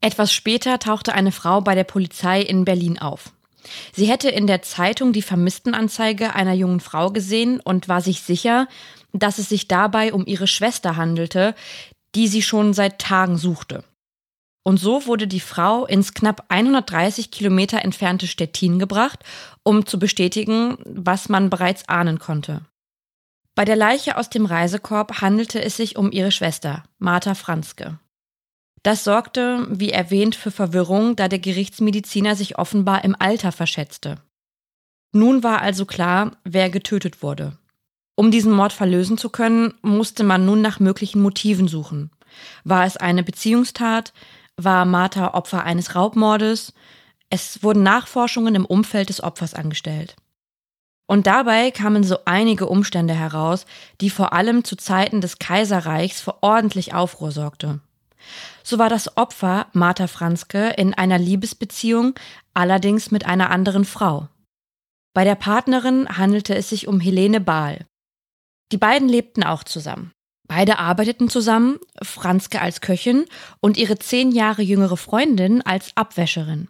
Etwas 0.00 0.32
später 0.32 0.80
tauchte 0.80 1.14
eine 1.14 1.30
Frau 1.30 1.60
bei 1.60 1.76
der 1.76 1.84
Polizei 1.84 2.42
in 2.42 2.64
Berlin 2.64 2.98
auf. 2.98 3.30
Sie 3.92 4.06
hätte 4.06 4.28
in 4.28 4.48
der 4.48 4.62
Zeitung 4.62 5.12
die 5.12 5.22
Vermisstenanzeige 5.22 6.34
einer 6.34 6.52
jungen 6.52 6.80
Frau 6.80 7.12
gesehen 7.12 7.60
und 7.60 7.88
war 7.88 8.00
sich 8.00 8.22
sicher, 8.22 8.66
dass 9.12 9.38
es 9.38 9.48
sich 9.48 9.68
dabei 9.68 10.12
um 10.12 10.26
ihre 10.26 10.48
Schwester 10.48 10.96
handelte, 10.96 11.54
die 12.16 12.26
sie 12.26 12.42
schon 12.42 12.74
seit 12.74 12.98
Tagen 12.98 13.38
suchte. 13.38 13.84
Und 14.64 14.80
so 14.80 15.06
wurde 15.06 15.28
die 15.28 15.38
Frau 15.38 15.86
ins 15.86 16.12
knapp 16.12 16.46
130 16.48 17.30
Kilometer 17.30 17.84
entfernte 17.84 18.26
Stettin 18.26 18.80
gebracht, 18.80 19.20
um 19.62 19.86
zu 19.86 20.00
bestätigen, 20.00 20.76
was 20.84 21.28
man 21.28 21.50
bereits 21.50 21.88
ahnen 21.88 22.18
konnte. 22.18 22.62
Bei 23.56 23.64
der 23.64 23.74
Leiche 23.74 24.18
aus 24.18 24.28
dem 24.28 24.44
Reisekorb 24.44 25.22
handelte 25.22 25.64
es 25.64 25.78
sich 25.78 25.96
um 25.96 26.12
ihre 26.12 26.30
Schwester, 26.30 26.84
Martha 26.98 27.34
Franzke. 27.34 27.98
Das 28.82 29.02
sorgte, 29.02 29.66
wie 29.70 29.90
erwähnt, 29.90 30.36
für 30.36 30.50
Verwirrung, 30.50 31.16
da 31.16 31.26
der 31.26 31.38
Gerichtsmediziner 31.38 32.36
sich 32.36 32.58
offenbar 32.58 33.02
im 33.02 33.16
Alter 33.18 33.52
verschätzte. 33.52 34.18
Nun 35.12 35.42
war 35.42 35.62
also 35.62 35.86
klar, 35.86 36.36
wer 36.44 36.68
getötet 36.68 37.22
wurde. 37.22 37.56
Um 38.14 38.30
diesen 38.30 38.52
Mord 38.52 38.74
verlösen 38.74 39.16
zu 39.16 39.30
können, 39.30 39.72
musste 39.80 40.22
man 40.22 40.44
nun 40.44 40.60
nach 40.60 40.78
möglichen 40.78 41.22
Motiven 41.22 41.66
suchen. 41.66 42.10
War 42.62 42.84
es 42.84 42.98
eine 42.98 43.22
Beziehungstat? 43.22 44.12
war 44.58 44.84
Martha 44.84 45.32
Opfer 45.32 45.64
eines 45.64 45.94
Raubmordes. 45.94 46.74
Es 47.30 47.62
wurden 47.62 47.82
Nachforschungen 47.82 48.54
im 48.54 48.66
Umfeld 48.66 49.08
des 49.08 49.22
Opfers 49.22 49.54
angestellt. 49.54 50.14
Und 51.06 51.26
dabei 51.26 51.70
kamen 51.70 52.02
so 52.02 52.18
einige 52.24 52.66
Umstände 52.66 53.14
heraus, 53.14 53.64
die 54.00 54.10
vor 54.10 54.32
allem 54.32 54.64
zu 54.64 54.76
Zeiten 54.76 55.20
des 55.20 55.38
Kaiserreichs 55.38 56.20
für 56.20 56.42
ordentlich 56.42 56.94
Aufruhr 56.94 57.30
sorgte. 57.30 57.80
So 58.64 58.78
war 58.78 58.88
das 58.88 59.16
Opfer 59.16 59.68
Martha 59.72 60.08
Franzke 60.08 60.70
in 60.70 60.94
einer 60.94 61.18
Liebesbeziehung, 61.18 62.14
allerdings 62.54 63.12
mit 63.12 63.24
einer 63.24 63.50
anderen 63.50 63.84
Frau. 63.84 64.28
Bei 65.14 65.24
der 65.24 65.36
Partnerin 65.36 66.08
handelte 66.18 66.54
es 66.56 66.68
sich 66.68 66.88
um 66.88 66.98
Helene 66.98 67.40
Bahl. 67.40 67.86
Die 68.72 68.76
beiden 68.76 69.08
lebten 69.08 69.44
auch 69.44 69.62
zusammen. 69.62 70.10
Beide 70.48 70.78
arbeiteten 70.78 71.28
zusammen, 71.28 71.78
Franzke 72.02 72.60
als 72.60 72.80
Köchin 72.80 73.26
und 73.60 73.76
ihre 73.76 73.98
zehn 73.98 74.32
Jahre 74.32 74.62
jüngere 74.62 74.96
Freundin 74.96 75.62
als 75.62 75.90
Abwäscherin. 75.96 76.68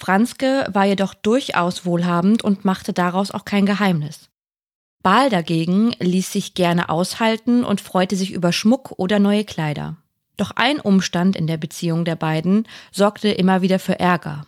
Franzke 0.00 0.66
war 0.72 0.86
jedoch 0.86 1.12
durchaus 1.12 1.84
wohlhabend 1.84 2.42
und 2.42 2.64
machte 2.64 2.92
daraus 2.92 3.30
auch 3.30 3.44
kein 3.44 3.66
Geheimnis. 3.66 4.30
Bahl 5.02 5.30
dagegen 5.30 5.92
ließ 5.98 6.32
sich 6.32 6.54
gerne 6.54 6.88
aushalten 6.88 7.64
und 7.64 7.80
freute 7.80 8.16
sich 8.16 8.32
über 8.32 8.52
Schmuck 8.52 8.92
oder 8.96 9.18
neue 9.18 9.44
Kleider. 9.44 9.96
Doch 10.36 10.52
ein 10.56 10.80
Umstand 10.80 11.36
in 11.36 11.46
der 11.46 11.58
Beziehung 11.58 12.04
der 12.04 12.16
beiden 12.16 12.66
sorgte 12.92 13.28
immer 13.28 13.60
wieder 13.60 13.78
für 13.78 14.00
Ärger. 14.00 14.46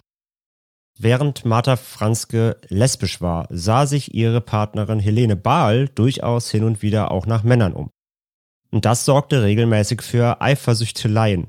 Während 0.99 1.45
Martha 1.45 1.77
Franzke 1.77 2.59
lesbisch 2.69 3.21
war, 3.21 3.47
sah 3.51 3.87
sich 3.87 4.15
ihre 4.15 4.41
Partnerin 4.41 5.01
Helene 5.01 5.37
Bahl 5.37 5.89
durchaus 5.89 6.51
hin 6.51 6.65
und 6.65 6.81
wieder 6.81 7.11
auch 7.11 7.27
nach 7.27 7.43
Männern 7.43 7.73
um. 7.73 7.91
Und 8.71 8.85
das 8.85 9.05
sorgte 9.05 9.43
regelmäßig 9.43 10.01
für 10.01 10.41
Eifersüchteleien. 10.41 11.49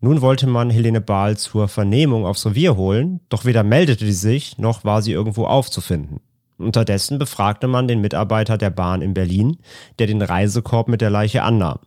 Nun 0.00 0.20
wollte 0.20 0.46
man 0.46 0.70
Helene 0.70 1.00
Bahl 1.00 1.36
zur 1.36 1.66
Vernehmung 1.66 2.24
aufs 2.24 2.46
Revier 2.46 2.76
holen, 2.76 3.20
doch 3.28 3.44
weder 3.44 3.64
meldete 3.64 4.06
sie 4.06 4.12
sich, 4.12 4.56
noch 4.56 4.84
war 4.84 5.02
sie 5.02 5.12
irgendwo 5.12 5.46
aufzufinden. 5.46 6.20
Unterdessen 6.56 7.18
befragte 7.18 7.66
man 7.66 7.88
den 7.88 8.00
Mitarbeiter 8.00 8.58
der 8.58 8.70
Bahn 8.70 9.02
in 9.02 9.14
Berlin, 9.14 9.58
der 9.98 10.06
den 10.06 10.22
Reisekorb 10.22 10.88
mit 10.88 11.00
der 11.00 11.10
Leiche 11.10 11.42
annahm. 11.42 11.80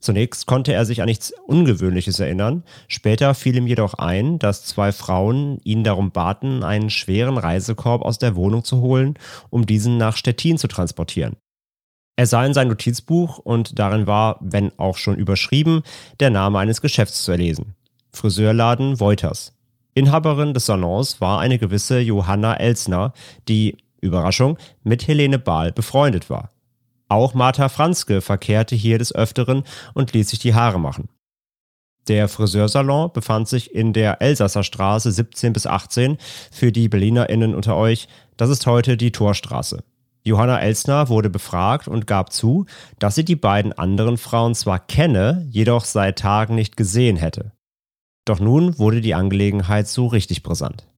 Zunächst 0.00 0.46
konnte 0.46 0.74
er 0.74 0.84
sich 0.84 1.00
an 1.00 1.06
nichts 1.06 1.32
Ungewöhnliches 1.46 2.20
erinnern, 2.20 2.62
später 2.88 3.34
fiel 3.34 3.56
ihm 3.56 3.66
jedoch 3.66 3.94
ein, 3.94 4.38
dass 4.38 4.64
zwei 4.64 4.92
Frauen 4.92 5.58
ihn 5.64 5.82
darum 5.82 6.10
baten, 6.10 6.62
einen 6.62 6.90
schweren 6.90 7.38
Reisekorb 7.38 8.02
aus 8.02 8.18
der 8.18 8.36
Wohnung 8.36 8.64
zu 8.64 8.82
holen, 8.82 9.14
um 9.48 9.64
diesen 9.64 9.96
nach 9.96 10.16
Stettin 10.16 10.58
zu 10.58 10.68
transportieren. 10.68 11.36
Er 12.16 12.26
sah 12.26 12.44
in 12.44 12.54
sein 12.54 12.68
Notizbuch 12.68 13.38
und 13.38 13.78
darin 13.78 14.06
war, 14.06 14.38
wenn 14.40 14.72
auch 14.78 14.96
schon 14.96 15.16
überschrieben, 15.16 15.82
der 16.18 16.30
Name 16.30 16.58
eines 16.58 16.80
Geschäfts 16.80 17.22
zu 17.24 17.30
erlesen. 17.30 17.74
Friseurladen 18.10 18.98
Voiters. 18.98 19.52
Inhaberin 19.92 20.54
des 20.54 20.66
Salons 20.66 21.20
war 21.20 21.40
eine 21.40 21.58
gewisse 21.58 22.00
Johanna 22.00 22.54
Elsner, 22.54 23.12
die, 23.48 23.76
Überraschung, 24.00 24.58
mit 24.82 25.06
Helene 25.06 25.38
Bahl 25.38 25.72
befreundet 25.72 26.30
war. 26.30 26.50
Auch 27.08 27.34
Martha 27.34 27.68
Franzke 27.68 28.20
verkehrte 28.20 28.74
hier 28.74 28.98
des 28.98 29.14
Öfteren 29.14 29.64
und 29.94 30.12
ließ 30.12 30.30
sich 30.30 30.38
die 30.38 30.54
Haare 30.54 30.80
machen. 30.80 31.08
Der 32.08 32.28
Friseursalon 32.28 33.12
befand 33.12 33.48
sich 33.48 33.74
in 33.74 33.92
der 33.92 34.22
Elsasser 34.22 34.62
Straße 34.62 35.10
17 35.10 35.52
bis 35.52 35.66
18. 35.66 36.18
Für 36.50 36.72
die 36.72 36.88
BerlinerInnen 36.88 37.54
unter 37.54 37.76
euch, 37.76 38.08
das 38.36 38.48
ist 38.48 38.66
heute 38.66 38.96
die 38.96 39.12
Torstraße. 39.12 39.82
Johanna 40.26 40.58
Elsner 40.58 41.08
wurde 41.08 41.30
befragt 41.30 41.86
und 41.86 42.08
gab 42.08 42.32
zu, 42.32 42.66
dass 42.98 43.14
sie 43.14 43.24
die 43.24 43.36
beiden 43.36 43.72
anderen 43.72 44.18
Frauen 44.18 44.56
zwar 44.56 44.80
kenne, 44.80 45.46
jedoch 45.50 45.84
seit 45.84 46.18
Tagen 46.18 46.56
nicht 46.56 46.76
gesehen 46.76 47.16
hätte. 47.16 47.52
Doch 48.24 48.40
nun 48.40 48.76
wurde 48.76 49.00
die 49.00 49.14
Angelegenheit 49.14 49.86
so 49.86 50.08
richtig 50.08 50.42
brisant. 50.42 50.88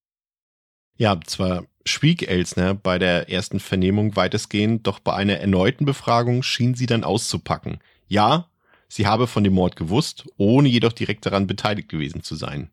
Ja, 0.97 1.21
zwar 1.27 1.65
schwieg 1.85 2.27
Elsner 2.27 2.73
bei 2.73 2.99
der 2.99 3.29
ersten 3.29 3.61
Vernehmung 3.61 4.17
weitestgehend, 4.17 4.87
doch 4.87 4.99
bei 4.99 5.13
einer 5.13 5.37
erneuten 5.37 5.85
Befragung 5.85 6.43
schien 6.43 6.75
sie 6.75 6.87
dann 6.87 7.05
auszupacken. 7.05 7.81
Ja, 8.07 8.49
sie 8.89 9.07
habe 9.07 9.27
von 9.27 9.45
dem 9.45 9.53
Mord 9.53 9.77
gewusst, 9.77 10.25
ohne 10.39 10.71
jedoch 10.71 10.95
direkt 10.95 11.27
daran 11.27 11.47
beteiligt 11.47 11.91
gewesen 11.91 12.23
zu 12.23 12.35
sein. 12.35 12.71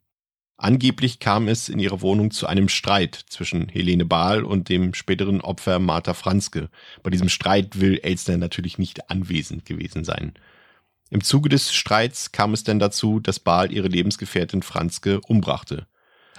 Angeblich 0.58 1.20
kam 1.20 1.50
es 1.50 1.68
in 1.68 1.80
ihrer 1.80 2.02
Wohnung 2.02 2.32
zu 2.32 2.48
einem 2.48 2.70
Streit 2.70 3.26
zwischen 3.28 3.68
Helene 3.68 4.06
Bahl 4.06 4.44
und 4.44 4.70
dem 4.70 4.94
späteren 4.94 5.42
Opfer 5.42 5.80
Martha 5.80 6.14
Franzke. 6.14 6.70
Bei 7.04 7.10
diesem 7.10 7.28
Streit 7.28 7.80
will 7.82 8.00
Elstner 8.02 8.38
natürlich 8.38 8.78
nicht 8.78 9.10
anwesend 9.10 9.66
gewesen 9.66 10.06
sein. 10.06 10.34
Im 11.10 11.24
Zuge 11.24 11.50
des 11.50 11.74
Streits 11.74 12.32
kam 12.32 12.54
es 12.54 12.64
dann 12.64 12.80
dazu, 12.80 13.20
dass 13.20 13.40
Bahl 13.40 13.72
ihre 13.72 13.90
Lebensgefährtin 13.90 14.64
Franzke 14.64 15.20
umbrachte. 15.22 15.88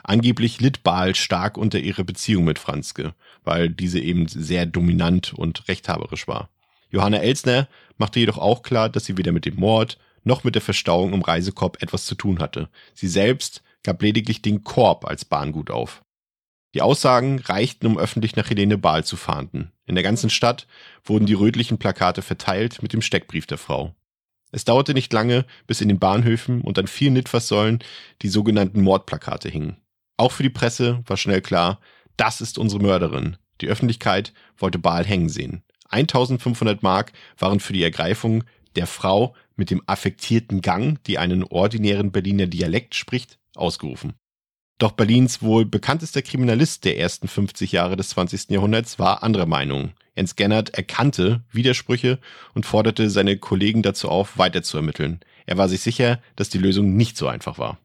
Angeblich 0.03 0.61
litt 0.61 0.83
Bahl 0.83 1.15
stark 1.15 1.59
unter 1.59 1.79
ihrer 1.79 2.05
Beziehung 2.05 2.45
mit 2.45 2.59
Franzke, 2.59 3.15
weil 3.45 3.69
diese 3.69 4.01
eben 4.01 4.29
sehr 4.29 4.65
dominant 4.65 5.35
und 5.35 5.69
rechthaberisch 5.69 6.27
war. 6.27 6.49
Johanna 6.91 7.19
Elsner 7.19 7.69
machte 7.99 8.21
jedoch 8.21 8.39
auch 8.39 8.63
klar, 8.63 8.89
dass 8.89 9.05
sie 9.05 9.19
weder 9.19 9.33
mit 9.33 9.45
dem 9.45 9.57
Mord 9.57 9.99
noch 10.25 10.43
mit 10.43 10.55
der 10.55 10.63
Verstauung 10.63 11.13
im 11.13 11.23
Reisekorb 11.23 11.83
etwas 11.83 12.07
zu 12.07 12.15
tun 12.15 12.41
hatte. 12.41 12.69
Sie 12.95 13.09
selbst 13.09 13.63
gab 13.87 14.03
lediglich 14.03 14.43
den 14.43 14.65
Korb 14.65 15.07
als 15.07 15.25
Bahngut 15.25 15.71
auf. 15.71 16.03
Die 16.75 16.83
Aussagen 16.83 17.39
reichten, 17.39 17.87
um 17.87 17.97
öffentlich 17.97 18.37
nach 18.37 18.51
Helene 18.51 18.77
Bahl 18.77 19.05
zu 19.05 19.17
fahnden. 19.17 19.71
In 19.87 19.95
der 19.95 20.05
ganzen 20.05 20.29
Stadt 20.29 20.67
wurden 21.05 21.25
die 21.25 21.35
rötlichen 21.35 21.79
Plakate 21.79 22.21
verteilt 22.21 22.83
mit 22.83 22.93
dem 22.93 23.01
Steckbrief 23.01 23.47
der 23.47 23.59
Frau. 23.59 23.95
Es 24.51 24.65
dauerte 24.65 24.93
nicht 24.93 25.13
lange, 25.13 25.47
bis 25.67 25.81
in 25.81 25.89
den 25.89 26.01
Bahnhöfen 26.01 26.61
und 26.63 26.79
an 26.79 26.89
vielen 26.89 27.15
Litfaßsäulen 27.15 27.79
die 28.23 28.29
sogenannten 28.29 28.83
Mordplakate 28.83 29.49
hingen. 29.49 29.77
Auch 30.17 30.33
für 30.33 30.43
die 30.43 30.51
Presse 30.51 31.03
war 31.07 31.17
schnell 31.17 31.41
klar, 31.41 31.79
das 32.17 32.41
ist 32.41 32.59
unsere 32.59 32.83
Mörderin. 32.83 33.37
Die 33.61 33.69
Öffentlichkeit 33.69 34.33
wollte 34.59 34.79
Bahl 34.79 35.05
hängen 35.05 35.29
sehen. 35.29 35.63
1500 35.91 36.83
Mark 36.83 37.13
waren 37.39 37.61
für 37.61 37.73
die 37.73 37.85
Ergreifung 37.85 38.45
der 38.75 38.87
Frau 38.87 39.35
mit 39.55 39.71
dem 39.71 39.83
affektierten 39.87 40.61
Gang, 40.61 41.03
die 41.05 41.19
einen 41.19 41.45
ordinären 41.45 42.11
Berliner 42.13 42.47
Dialekt 42.47 42.95
spricht, 42.95 43.39
ausgerufen. 43.57 44.15
Doch 44.79 44.93
Berlins 44.93 45.41
wohl 45.41 45.65
bekanntester 45.65 46.21
Kriminalist 46.21 46.85
der 46.85 46.99
ersten 46.99 47.29
50 47.29 47.73
Jahre 47.73 47.97
des 47.97 48.11
20. 48.11 48.51
Jahrhunderts 48.51 48.99
war 48.99 49.23
anderer 49.23 49.47
Meinung. 49.47 49.93
Ernst 50.15 50.37
Gennert 50.37 50.71
erkannte 50.71 51.43
Widersprüche 51.51 52.19
und 52.55 52.67
forderte 52.67 53.09
seine 53.09 53.39
Kollegen 53.39 53.83
dazu 53.83 54.09
auf, 54.09 54.39
weiter 54.39 54.63
zu 54.63 54.77
ermitteln. 54.77 55.21
Er 55.47 55.57
war 55.57 55.69
sich 55.69 55.81
sicher, 55.81 56.21
dass 56.37 56.51
die 56.51 56.59
Lösung 56.59 56.97
nicht 56.97 57.17
so 57.17 57.27
einfach 57.27 57.59
war. 57.59 57.79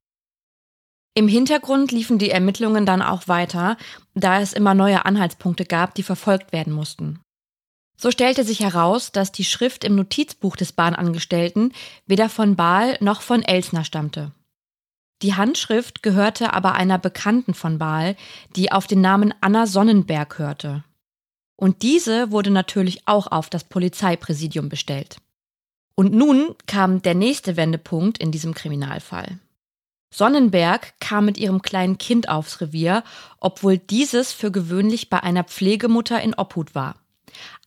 Im 1.14 1.28
Hintergrund 1.28 1.92
liefen 1.92 2.18
die 2.18 2.30
Ermittlungen 2.30 2.86
dann 2.86 3.02
auch 3.02 3.28
weiter, 3.28 3.78
da 4.14 4.40
es 4.40 4.54
immer 4.54 4.74
neue 4.74 5.06
Anhaltspunkte 5.06 5.66
gab, 5.66 5.94
die 5.96 6.04
verfolgt 6.04 6.54
werden 6.54 6.72
mussten. 6.72 7.20
So 7.98 8.12
stellte 8.12 8.44
sich 8.44 8.62
heraus, 8.62 9.12
dass 9.12 9.32
die 9.32 9.44
Schrift 9.44 9.84
im 9.84 9.96
Notizbuch 9.96 10.56
des 10.56 10.72
Bahnangestellten 10.72 11.74
weder 12.08 12.30
von 12.30 12.56
Bahl 12.56 12.98
noch 13.02 13.22
von 13.22 13.44
Elsner 13.44 13.84
stammte. 13.84 14.32
Die 15.22 15.36
Handschrift 15.36 16.02
gehörte 16.02 16.54
aber 16.54 16.74
einer 16.74 16.98
Bekannten 16.98 17.54
von 17.54 17.78
Bahl, 17.78 18.16
die 18.56 18.72
auf 18.72 18.88
den 18.88 19.02
Namen 19.02 19.34
Anna 19.42 19.68
Sonnenberg 19.68 20.40
hörte. 20.40 20.84
Und 21.56 21.84
diese 21.84 22.32
wurde 22.32 22.50
natürlich 22.50 23.08
auch 23.08 23.28
auf 23.28 23.50
das 23.50 23.64
Polizeipräsidium 23.64 24.68
bestellt. 24.68 25.18
Und 25.94 26.14
nun 26.14 26.56
kam 26.66 27.04
der 27.04 27.14
nächste 27.14 27.56
Wendepunkt 27.56 28.18
in 28.18 28.32
diesem 28.32 28.56
Kriminalfall. 28.56 29.38
Sonnenberg 30.14 31.00
kam 31.00 31.26
mit 31.26 31.38
ihrem 31.38 31.62
kleinen 31.62 32.00
Kind 32.00 32.28
aufs 32.28 32.60
Revier, 32.60 33.04
obwohl 33.40 33.78
dieses 33.78 34.34
für 34.34 34.52
gewöhnlich 34.52 35.10
bei 35.10 35.22
einer 35.22 35.44
Pflegemutter 35.44 36.20
in 36.22 36.34
Obhut 36.34 36.74
war. 36.74 36.96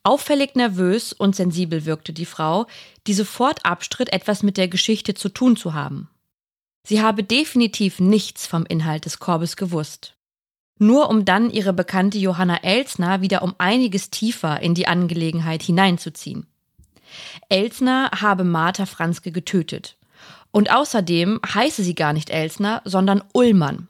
Auffällig 0.03 0.57
nervös 0.57 1.13
und 1.13 1.37
sensibel 1.37 1.87
wirkte 1.87 2.13
die 2.13 2.27
Frau, 2.27 2.67
die 3.07 3.15
sofort 3.15 3.65
abstritt, 3.65 4.13
etwas 4.13 4.43
mit 4.43 4.57
der 4.57 4.69
Geschichte 4.69 5.15
zu 5.15 5.29
tun 5.31 5.57
zu 5.57 5.73
haben. 5.73 6.11
Sie 6.87 7.01
habe 7.01 7.25
definitiv 7.25 7.99
nichts 7.99 8.47
vom 8.47 8.67
Inhalt 8.67 9.07
des 9.07 9.19
Korbes 9.19 9.57
gewusst. 9.57 10.15
Nur 10.79 11.09
um 11.09 11.25
dann 11.25 11.51
ihre 11.51 11.73
bekannte 11.73 12.19
Johanna 12.19 12.59
Elsner 12.63 13.21
wieder 13.21 13.43
um 13.43 13.55
einiges 13.59 14.11
tiefer 14.11 14.61
in 14.61 14.75
die 14.75 14.87
Angelegenheit 14.87 15.63
hineinzuziehen. 15.63 16.47
Elsner 17.49 18.11
habe 18.21 18.45
Martha 18.45 18.87
Franzke 18.87 19.33
getötet. 19.33 19.97
Und 20.51 20.73
außerdem 20.73 21.41
heiße 21.47 21.83
sie 21.83 21.95
gar 21.95 22.13
nicht 22.13 22.31
Elsner, 22.31 22.83
sondern 22.85 23.23
Ullmann. 23.33 23.89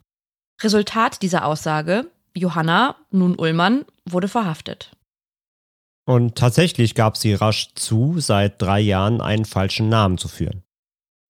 Resultat 0.61 1.21
dieser 1.21 1.45
Aussage, 1.45 2.09
Johanna, 2.35 2.95
nun 3.11 3.35
Ullmann, 3.37 3.85
wurde 4.05 4.27
verhaftet. 4.27 4.91
Und 6.05 6.35
tatsächlich 6.35 6.95
gab 6.95 7.17
sie 7.17 7.33
rasch 7.33 7.73
zu, 7.75 8.19
seit 8.19 8.61
drei 8.61 8.79
Jahren 8.79 9.21
einen 9.21 9.45
falschen 9.45 9.89
Namen 9.89 10.17
zu 10.17 10.27
führen. 10.27 10.64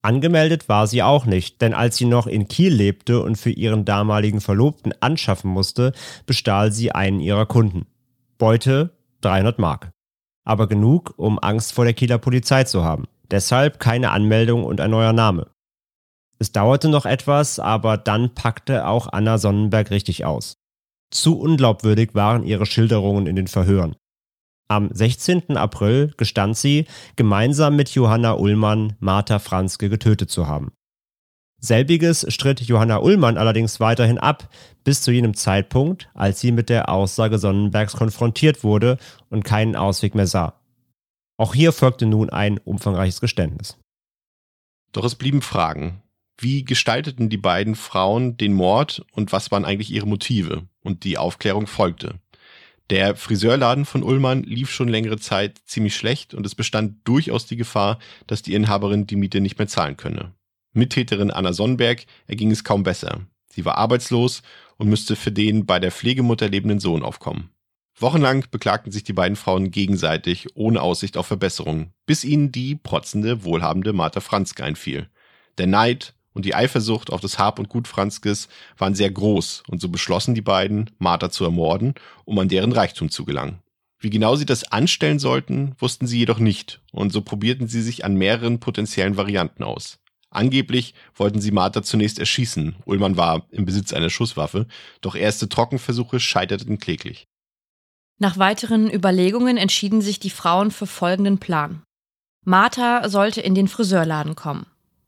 Angemeldet 0.05 0.69
war 0.69 0.85
sie 0.85 1.01
auch 1.01 1.25
nicht, 1.25 1.63
denn 1.63 1.73
als 1.73 1.97
sie 1.97 2.05
noch 2.05 2.27
in 2.27 2.47
Kiel 2.47 2.71
lebte 2.71 3.23
und 3.23 3.37
für 3.37 3.49
ihren 3.49 3.85
damaligen 3.85 4.39
Verlobten 4.39 4.93
anschaffen 5.01 5.49
musste, 5.49 5.93
bestahl 6.27 6.71
sie 6.71 6.91
einen 6.91 7.19
ihrer 7.19 7.47
Kunden. 7.47 7.87
Beute 8.37 8.91
300 9.21 9.57
Mark. 9.57 9.89
Aber 10.43 10.67
genug, 10.67 11.15
um 11.17 11.39
Angst 11.39 11.73
vor 11.73 11.85
der 11.85 11.95
Kieler 11.95 12.19
Polizei 12.19 12.65
zu 12.65 12.83
haben. 12.83 13.07
Deshalb 13.31 13.79
keine 13.79 14.11
Anmeldung 14.11 14.63
und 14.63 14.79
ein 14.79 14.91
neuer 14.91 15.11
Name. 15.11 15.47
Es 16.37 16.51
dauerte 16.51 16.87
noch 16.87 17.07
etwas, 17.07 17.57
aber 17.57 17.97
dann 17.97 18.35
packte 18.35 18.85
auch 18.85 19.11
Anna 19.11 19.39
Sonnenberg 19.39 19.89
richtig 19.89 20.23
aus. 20.23 20.53
Zu 21.09 21.39
unglaubwürdig 21.39 22.13
waren 22.13 22.43
ihre 22.43 22.67
Schilderungen 22.67 23.25
in 23.25 23.35
den 23.35 23.47
Verhören. 23.47 23.95
Am 24.67 24.89
16. 24.91 25.57
April 25.57 26.13
gestand 26.17 26.57
sie, 26.57 26.85
gemeinsam 27.15 27.75
mit 27.75 27.89
Johanna 27.89 28.33
Ullmann 28.33 28.95
Martha 28.99 29.37
Franzke 29.37 29.89
getötet 29.89 30.31
zu 30.31 30.47
haben. 30.47 30.71
Selbiges 31.59 32.25
stritt 32.29 32.61
Johanna 32.61 32.97
Ullmann 32.97 33.37
allerdings 33.37 33.79
weiterhin 33.79 34.17
ab, 34.17 34.49
bis 34.83 35.01
zu 35.01 35.11
jenem 35.11 35.35
Zeitpunkt, 35.35 36.09
als 36.13 36.39
sie 36.39 36.51
mit 36.51 36.69
der 36.69 36.89
Aussage 36.89 37.37
Sonnenbergs 37.37 37.93
konfrontiert 37.93 38.63
wurde 38.63 38.97
und 39.29 39.43
keinen 39.43 39.75
Ausweg 39.75 40.15
mehr 40.15 40.27
sah. 40.27 40.59
Auch 41.37 41.53
hier 41.53 41.71
folgte 41.71 42.05
nun 42.05 42.29
ein 42.29 42.57
umfangreiches 42.57 43.21
Geständnis. 43.21 43.77
Doch 44.91 45.03
es 45.03 45.15
blieben 45.15 45.41
Fragen. 45.41 46.01
Wie 46.37 46.63
gestalteten 46.63 47.29
die 47.29 47.37
beiden 47.37 47.75
Frauen 47.75 48.37
den 48.37 48.53
Mord 48.53 49.05
und 49.11 49.31
was 49.31 49.51
waren 49.51 49.65
eigentlich 49.65 49.91
ihre 49.91 50.07
Motive? 50.07 50.63
Und 50.83 51.03
die 51.03 51.17
Aufklärung 51.17 51.67
folgte. 51.67 52.19
Der 52.91 53.15
Friseurladen 53.15 53.85
von 53.85 54.03
Ullmann 54.03 54.43
lief 54.43 54.69
schon 54.69 54.87
längere 54.87 55.17
Zeit 55.17 55.59
ziemlich 55.65 55.95
schlecht 55.95 56.33
und 56.35 56.45
es 56.45 56.53
bestand 56.53 56.97
durchaus 57.03 57.47
die 57.47 57.57
Gefahr, 57.57 57.97
dass 58.27 58.43
die 58.43 58.53
Inhaberin 58.53 59.07
die 59.07 59.15
Miete 59.15 59.41
nicht 59.41 59.57
mehr 59.57 59.67
zahlen 59.67 59.97
könne. 59.97 60.33
Mittäterin 60.73 61.31
Anna 61.31 61.53
Sonnenberg 61.53 62.05
erging 62.27 62.51
es 62.51 62.63
kaum 62.63 62.83
besser. 62.83 63.21
Sie 63.47 63.65
war 63.65 63.77
arbeitslos 63.77 64.43
und 64.77 64.89
müsste 64.89 65.15
für 65.15 65.31
den 65.31 65.65
bei 65.65 65.79
der 65.79 65.91
Pflegemutter 65.91 66.49
lebenden 66.49 66.79
Sohn 66.79 67.01
aufkommen. 67.01 67.49
Wochenlang 67.97 68.45
beklagten 68.51 68.91
sich 68.91 69.03
die 69.03 69.13
beiden 69.13 69.37
Frauen 69.37 69.71
gegenseitig 69.71 70.47
ohne 70.55 70.81
Aussicht 70.81 71.15
auf 71.15 71.27
Verbesserung, 71.27 71.93
bis 72.05 72.25
ihnen 72.25 72.51
die 72.51 72.75
protzende, 72.75 73.45
wohlhabende 73.45 73.93
Martha 73.93 74.19
Franzke 74.19 74.65
einfiel. 74.65 75.09
Der 75.57 75.67
Neid, 75.67 76.13
und 76.35 76.45
die 76.45 76.53
Eifersucht 76.53 77.11
auf 77.11 77.21
das 77.21 77.39
Hab 77.39 77.57
und 77.57 77.69
Gut 77.69 77.87
Franzkes 77.87 78.49
waren 78.77 78.93
sehr 78.93 79.09
groß 79.09 79.63
und 79.67 79.81
so 79.81 79.89
beschlossen 79.89 80.35
die 80.35 80.41
beiden, 80.41 80.91
Martha 80.99 81.31
zu 81.31 81.45
ermorden, 81.45 81.95
um 82.25 82.37
an 82.37 82.49
deren 82.49 82.73
Reichtum 82.73 83.09
zu 83.09 83.25
gelangen. 83.25 83.59
Wie 83.97 84.09
genau 84.11 84.35
sie 84.35 84.45
das 84.45 84.71
anstellen 84.71 85.17
sollten, 85.17 85.75
wussten 85.79 86.05
sie 86.05 86.19
jedoch 86.19 86.37
nicht 86.37 86.81
und 86.91 87.11
so 87.11 87.21
probierten 87.21 87.67
sie 87.67 87.81
sich 87.81 88.05
an 88.05 88.15
mehreren 88.15 88.59
potenziellen 88.59 89.17
Varianten 89.17 89.63
aus. 89.63 89.97
Angeblich 90.29 90.93
wollten 91.15 91.39
sie 91.39 91.51
Martha 91.51 91.81
zunächst 91.81 92.19
erschießen, 92.19 92.75
Ullmann 92.85 93.15
war 93.15 93.47
im 93.51 93.65
Besitz 93.65 93.93
einer 93.93 94.09
Schusswaffe, 94.09 94.67
doch 94.99 95.15
erste 95.15 95.47
Trockenversuche 95.47 96.19
scheiterten 96.19 96.77
kläglich. 96.77 97.25
Nach 98.19 98.37
weiteren 98.37 98.91
Überlegungen 98.91 99.55
entschieden 99.55 100.01
sich 100.01 100.19
die 100.19 100.29
Frauen 100.29 100.71
für 100.71 100.87
folgenden 100.87 101.39
Plan. 101.39 101.83
Martha 102.43 103.07
sollte 103.07 103.41
in 103.41 103.55
den 103.55 103.69
Friseurladen 103.69 104.35
kommen. 104.35 104.67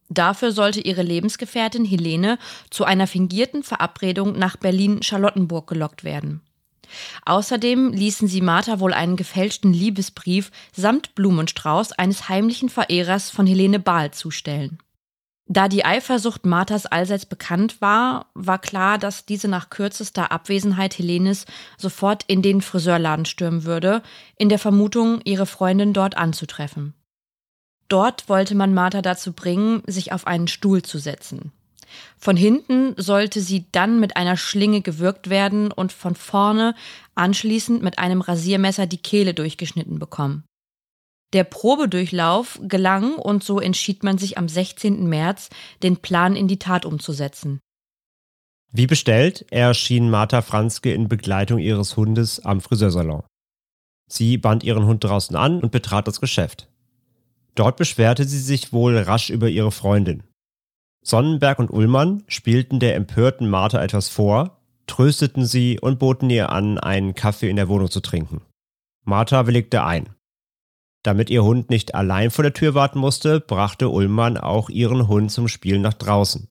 Dafür 0.10 0.52
sollte 0.52 0.82
ihre 0.82 1.04
Lebensgefährtin 1.04 1.86
Helene 1.86 2.38
zu 2.70 2.86
einer 2.86 3.08
fingierten 3.08 3.64
Verabredung 3.64 4.38
nach 4.38 4.56
Berlin-Charlottenburg 4.56 5.68
gelockt 5.68 6.04
werden. 6.04 6.42
Außerdem 7.26 7.92
ließen 7.92 8.28
sie 8.28 8.42
Martha 8.42 8.80
wohl 8.80 8.94
einen 8.94 9.18
gefälschten 9.18 9.74
Liebesbrief 9.74 10.52
samt 10.74 11.16
Blumenstrauß 11.16 11.92
eines 11.94 12.30
heimlichen 12.30 12.70
Verehrers 12.70 13.30
von 13.30 13.46
Helene 13.46 13.80
Bahl 13.80 14.12
zustellen. 14.12 14.80
Da 15.50 15.70
die 15.70 15.86
Eifersucht 15.86 16.46
Marthas 16.46 16.86
allseits 16.86 17.26
bekannt 17.26 17.80
war, 17.80 18.28
war 18.34 18.60
klar, 18.60 18.98
dass 18.98 19.26
diese 19.26 19.48
nach 19.48 19.70
kürzester 19.70 20.32
Abwesenheit 20.32 20.98
Helenes 20.98 21.46
sofort 21.78 22.26
in 22.28 22.42
den 22.42 22.62
Friseurladen 22.62 23.24
stürmen 23.24 23.64
würde, 23.64 24.02
in 24.38 24.50
der 24.50 24.60
Vermutung, 24.60 25.22
ihre 25.24 25.46
Freundin 25.46 25.94
dort 25.94 26.18
anzutreffen. 26.18 26.94
Dort 27.88 28.28
wollte 28.28 28.56
man 28.56 28.74
Martha 28.74 29.02
dazu 29.02 29.34
bringen, 29.34 29.82
sich 29.88 30.12
auf 30.12 30.28
einen 30.28 30.48
Stuhl 30.48 30.82
zu 30.82 30.98
setzen. 30.98 31.52
Von 32.18 32.36
hinten 32.36 32.94
sollte 32.98 33.42
sie 33.42 33.66
dann 33.72 34.00
mit 34.00 34.18
einer 34.18 34.38
Schlinge 34.38 34.82
gewürgt 34.82 35.30
werden 35.30 35.72
und 35.72 35.94
von 35.94 36.16
vorne 36.16 36.76
anschließend 37.16 37.82
mit 37.82 37.98
einem 38.00 38.22
Rasiermesser 38.22 38.88
die 38.88 38.98
Kehle 38.98 39.34
durchgeschnitten 39.34 40.00
bekommen. 40.00 40.44
Der 41.34 41.44
Probedurchlauf 41.44 42.60
gelang 42.64 43.16
und 43.16 43.44
so 43.44 43.60
entschied 43.60 44.04
man 44.04 44.18
sich 44.18 44.38
am 44.38 44.48
16. 44.48 45.08
März, 45.08 45.50
den 45.84 45.98
Plan 45.98 46.36
in 46.36 46.48
die 46.48 46.60
Tat 46.60 46.86
umzusetzen. 46.86 47.60
Wie 48.72 48.88
bestellt 48.88 49.46
erschien 49.52 50.10
Martha 50.10 50.42
Franzke 50.42 50.94
in 50.94 51.08
Begleitung 51.08 51.60
ihres 51.60 51.96
Hundes 51.98 52.44
am 52.44 52.62
Friseursalon. 52.62 53.24
Sie 54.10 54.38
band 54.38 54.64
ihren 54.64 54.86
Hund 54.86 55.04
draußen 55.04 55.36
an 55.36 55.62
und 55.62 55.72
betrat 55.72 56.08
das 56.08 56.22
Geschäft. 56.22 56.70
Dort 57.58 57.76
beschwerte 57.76 58.24
sie 58.24 58.40
sich 58.40 58.72
wohl 58.72 58.96
rasch 59.00 59.32
über 59.32 59.50
ihre 59.50 59.72
Freundin. 59.72 60.22
Sonnenberg 61.04 61.58
und 61.58 61.72
Ullmann 61.72 62.24
spielten 62.28 62.80
der 62.80 62.96
empörten 62.96 63.50
Martha 63.50 63.82
etwas 63.82 64.10
vor, 64.10 64.62
trösteten 64.86 65.44
sie 65.44 65.80
und 65.80 65.98
boten 65.98 66.30
ihr 66.30 66.52
an, 66.52 66.78
einen 66.78 67.16
Kaffee 67.16 67.50
in 67.50 67.56
der 67.56 67.68
Wohnung 67.68 67.90
zu 67.90 68.00
trinken. 68.00 68.42
Martha 69.06 69.48
willigte 69.48 69.84
ein. 69.84 70.10
Damit 71.02 71.32
ihr 71.32 71.44
Hund 71.44 71.72
nicht 71.72 71.96
allein 71.96 72.30
vor 72.30 72.44
der 72.44 72.54
Tür 72.54 72.76
warten 72.76 73.00
musste, 73.00 73.40
brachte 73.40 73.90
Ullmann 73.90 74.38
auch 74.38 74.70
ihren 74.70 75.08
Hund 75.08 75.32
zum 75.32 75.48
Spiel 75.48 75.80
nach 75.80 75.96
draußen. 75.96 76.48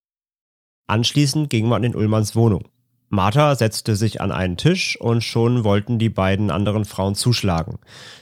Anschließend 0.88 1.51
ging 1.51 1.69
man 1.69 1.85
in 1.85 1.95
Ullmanns 1.95 2.35
Wohnung. 2.35 2.69
Martha 3.09 3.55
setzte 3.55 3.95
sich 3.95 4.21
an 4.21 4.33
einen 4.33 4.57
Tisch 4.57 5.01
und 5.01 5.23
schon 5.23 5.62
wollten 5.62 5.99
die 5.99 6.09
beiden 6.09 6.51
anderen 6.51 6.85
Frauen 6.85 7.14
zuschlagen. 7.14 7.79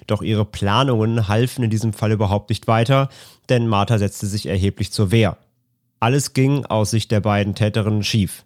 Doch 0.06 0.20
ihre 0.20 0.44
Planungen 0.44 1.26
halfen 1.28 1.64
in 1.64 1.70
diesem 1.70 1.92
Fall 1.92 2.12
überhaupt 2.12 2.50
nicht 2.50 2.66
weiter, 2.66 3.08
denn 3.48 3.66
Martha 3.66 3.98
setzte 3.98 4.26
sich 4.26 4.46
erheblich 4.46 4.92
zur 4.92 5.10
Wehr. 5.10 5.38
Alles 6.00 6.34
ging 6.34 6.66
aus 6.66 6.90
Sicht 6.90 7.10
der 7.10 7.20
beiden 7.20 7.54
Täterinnen 7.54 8.04
schief. 8.04 8.44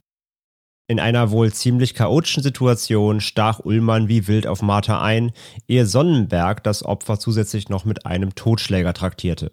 In 0.87 1.01
einer 1.01 1.31
wohl 1.31 1.53
ziemlich 1.53 1.94
chaotischen 1.94 2.42
Situation 2.42 3.20
stach 3.20 3.61
Ullmann 3.62 4.09
wie 4.09 4.27
wild 4.27 4.46
auf 4.46 4.62
Martha 4.62 5.03
ein, 5.03 5.33
ehe 5.66 5.87
Sonnenberg 5.87 6.62
das 6.62 6.85
Opfer 6.85 7.18
zusätzlich 7.18 7.68
noch 7.68 7.85
mit 7.85 8.07
einem 8.07 8.35
Totschläger 8.35 8.94
traktierte. 8.94 9.53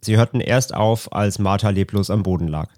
Sie 0.00 0.16
hörten 0.16 0.40
erst 0.40 0.74
auf, 0.74 1.12
als 1.12 1.38
Martha 1.38 1.70
leblos 1.70 2.10
am 2.10 2.22
Boden 2.22 2.46
lag. 2.46 2.68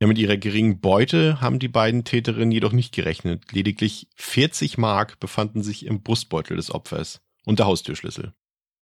Ja, 0.00 0.06
mit 0.06 0.18
ihrer 0.18 0.36
geringen 0.36 0.80
Beute 0.80 1.40
haben 1.40 1.58
die 1.58 1.68
beiden 1.68 2.04
Täterinnen 2.04 2.52
jedoch 2.52 2.72
nicht 2.72 2.94
gerechnet. 2.94 3.50
Lediglich 3.50 4.06
40 4.14 4.78
Mark 4.78 5.18
befanden 5.18 5.62
sich 5.62 5.86
im 5.86 6.02
Brustbeutel 6.02 6.56
des 6.56 6.72
Opfers 6.72 7.20
und 7.44 7.58
der 7.58 7.66
Haustürschlüssel. 7.66 8.32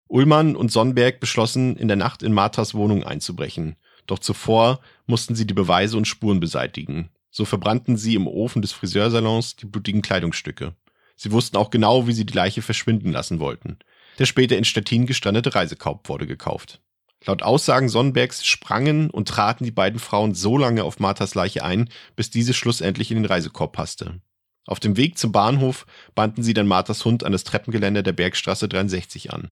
Ullmann 0.09 0.57
und 0.57 0.73
Sonnenberg 0.73 1.21
beschlossen, 1.21 1.77
in 1.77 1.89
der 1.89 1.97
Nacht 1.97 2.25
in 2.25 2.33
Marthas 2.33 2.75
Wohnung 2.75 3.05
einzubrechen. 3.05 3.77
Doch 4.07 4.19
zuvor 4.19 4.81
mussten 5.07 5.37
sie 5.37 5.47
die 5.47 5.55
Beweise 5.55 5.97
und 5.97 6.09
Spuren 6.09 6.41
beseitigen. 6.41 7.11
So 7.31 7.45
verbrannten 7.45 7.97
sie 7.97 8.15
im 8.15 8.27
Ofen 8.27 8.63
des 8.63 8.73
Friseursalons 8.73 9.57
die 9.57 9.67
blutigen 9.67 10.03
Kleidungsstücke. 10.03 10.75
Sie 11.17 11.33
wussten 11.33 11.57
auch 11.57 11.71
genau, 11.71 12.07
wie 12.07 12.13
sie 12.13 12.27
die 12.27 12.35
Leiche 12.35 12.63
verschwinden 12.63 13.13
lassen 13.13 13.39
wollten. 13.39 13.79
Der 14.19 14.27
später 14.27 14.57
in 14.57 14.65
Stettin 14.65 15.07
gestrandete 15.07 15.55
Reisekorb 15.55 16.09
wurde 16.09 16.27
gekauft. 16.27 16.81
Laut 17.25 17.43
Aussagen 17.43 17.89
Sonnenbergs 17.89 18.45
sprangen 18.45 19.11
und 19.11 19.29
traten 19.29 19.65
die 19.65 19.71
beiden 19.71 19.99
Frauen 19.99 20.35
so 20.35 20.59
lange 20.59 20.85
auf 20.85 21.01
Marthas 21.01 21.35
Leiche 21.35 21.65
ein, 21.65 21.89
bis 22.15 22.31
diese 22.31 22.55
schlussendlich 22.55 23.11
in 23.11 23.17
den 23.17 23.25
Reisekorb 23.25 23.73
passte. 23.73 24.21
Auf 24.67 24.81
dem 24.81 24.97
Weg 24.97 25.17
zum 25.17 25.33
Bahnhof 25.33 25.87
banden 26.15 26.43
sie 26.43 26.53
dann 26.53 26.67
Marthas 26.67 27.05
Hund 27.05 27.25
an 27.25 27.33
das 27.33 27.45
Treppengeländer 27.45 28.03
der 28.03 28.13
Bergstraße 28.13 28.69
63 28.69 29.33
an. 29.33 29.49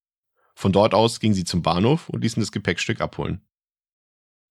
Von 0.55 0.73
dort 0.73 0.95
aus 0.95 1.21
gingen 1.21 1.35
sie 1.35 1.45
zum 1.45 1.63
Bahnhof 1.63 2.09
und 2.09 2.23
ließen 2.23 2.41
das 2.41 2.53
Gepäckstück 2.53 3.01
abholen. 3.01 3.41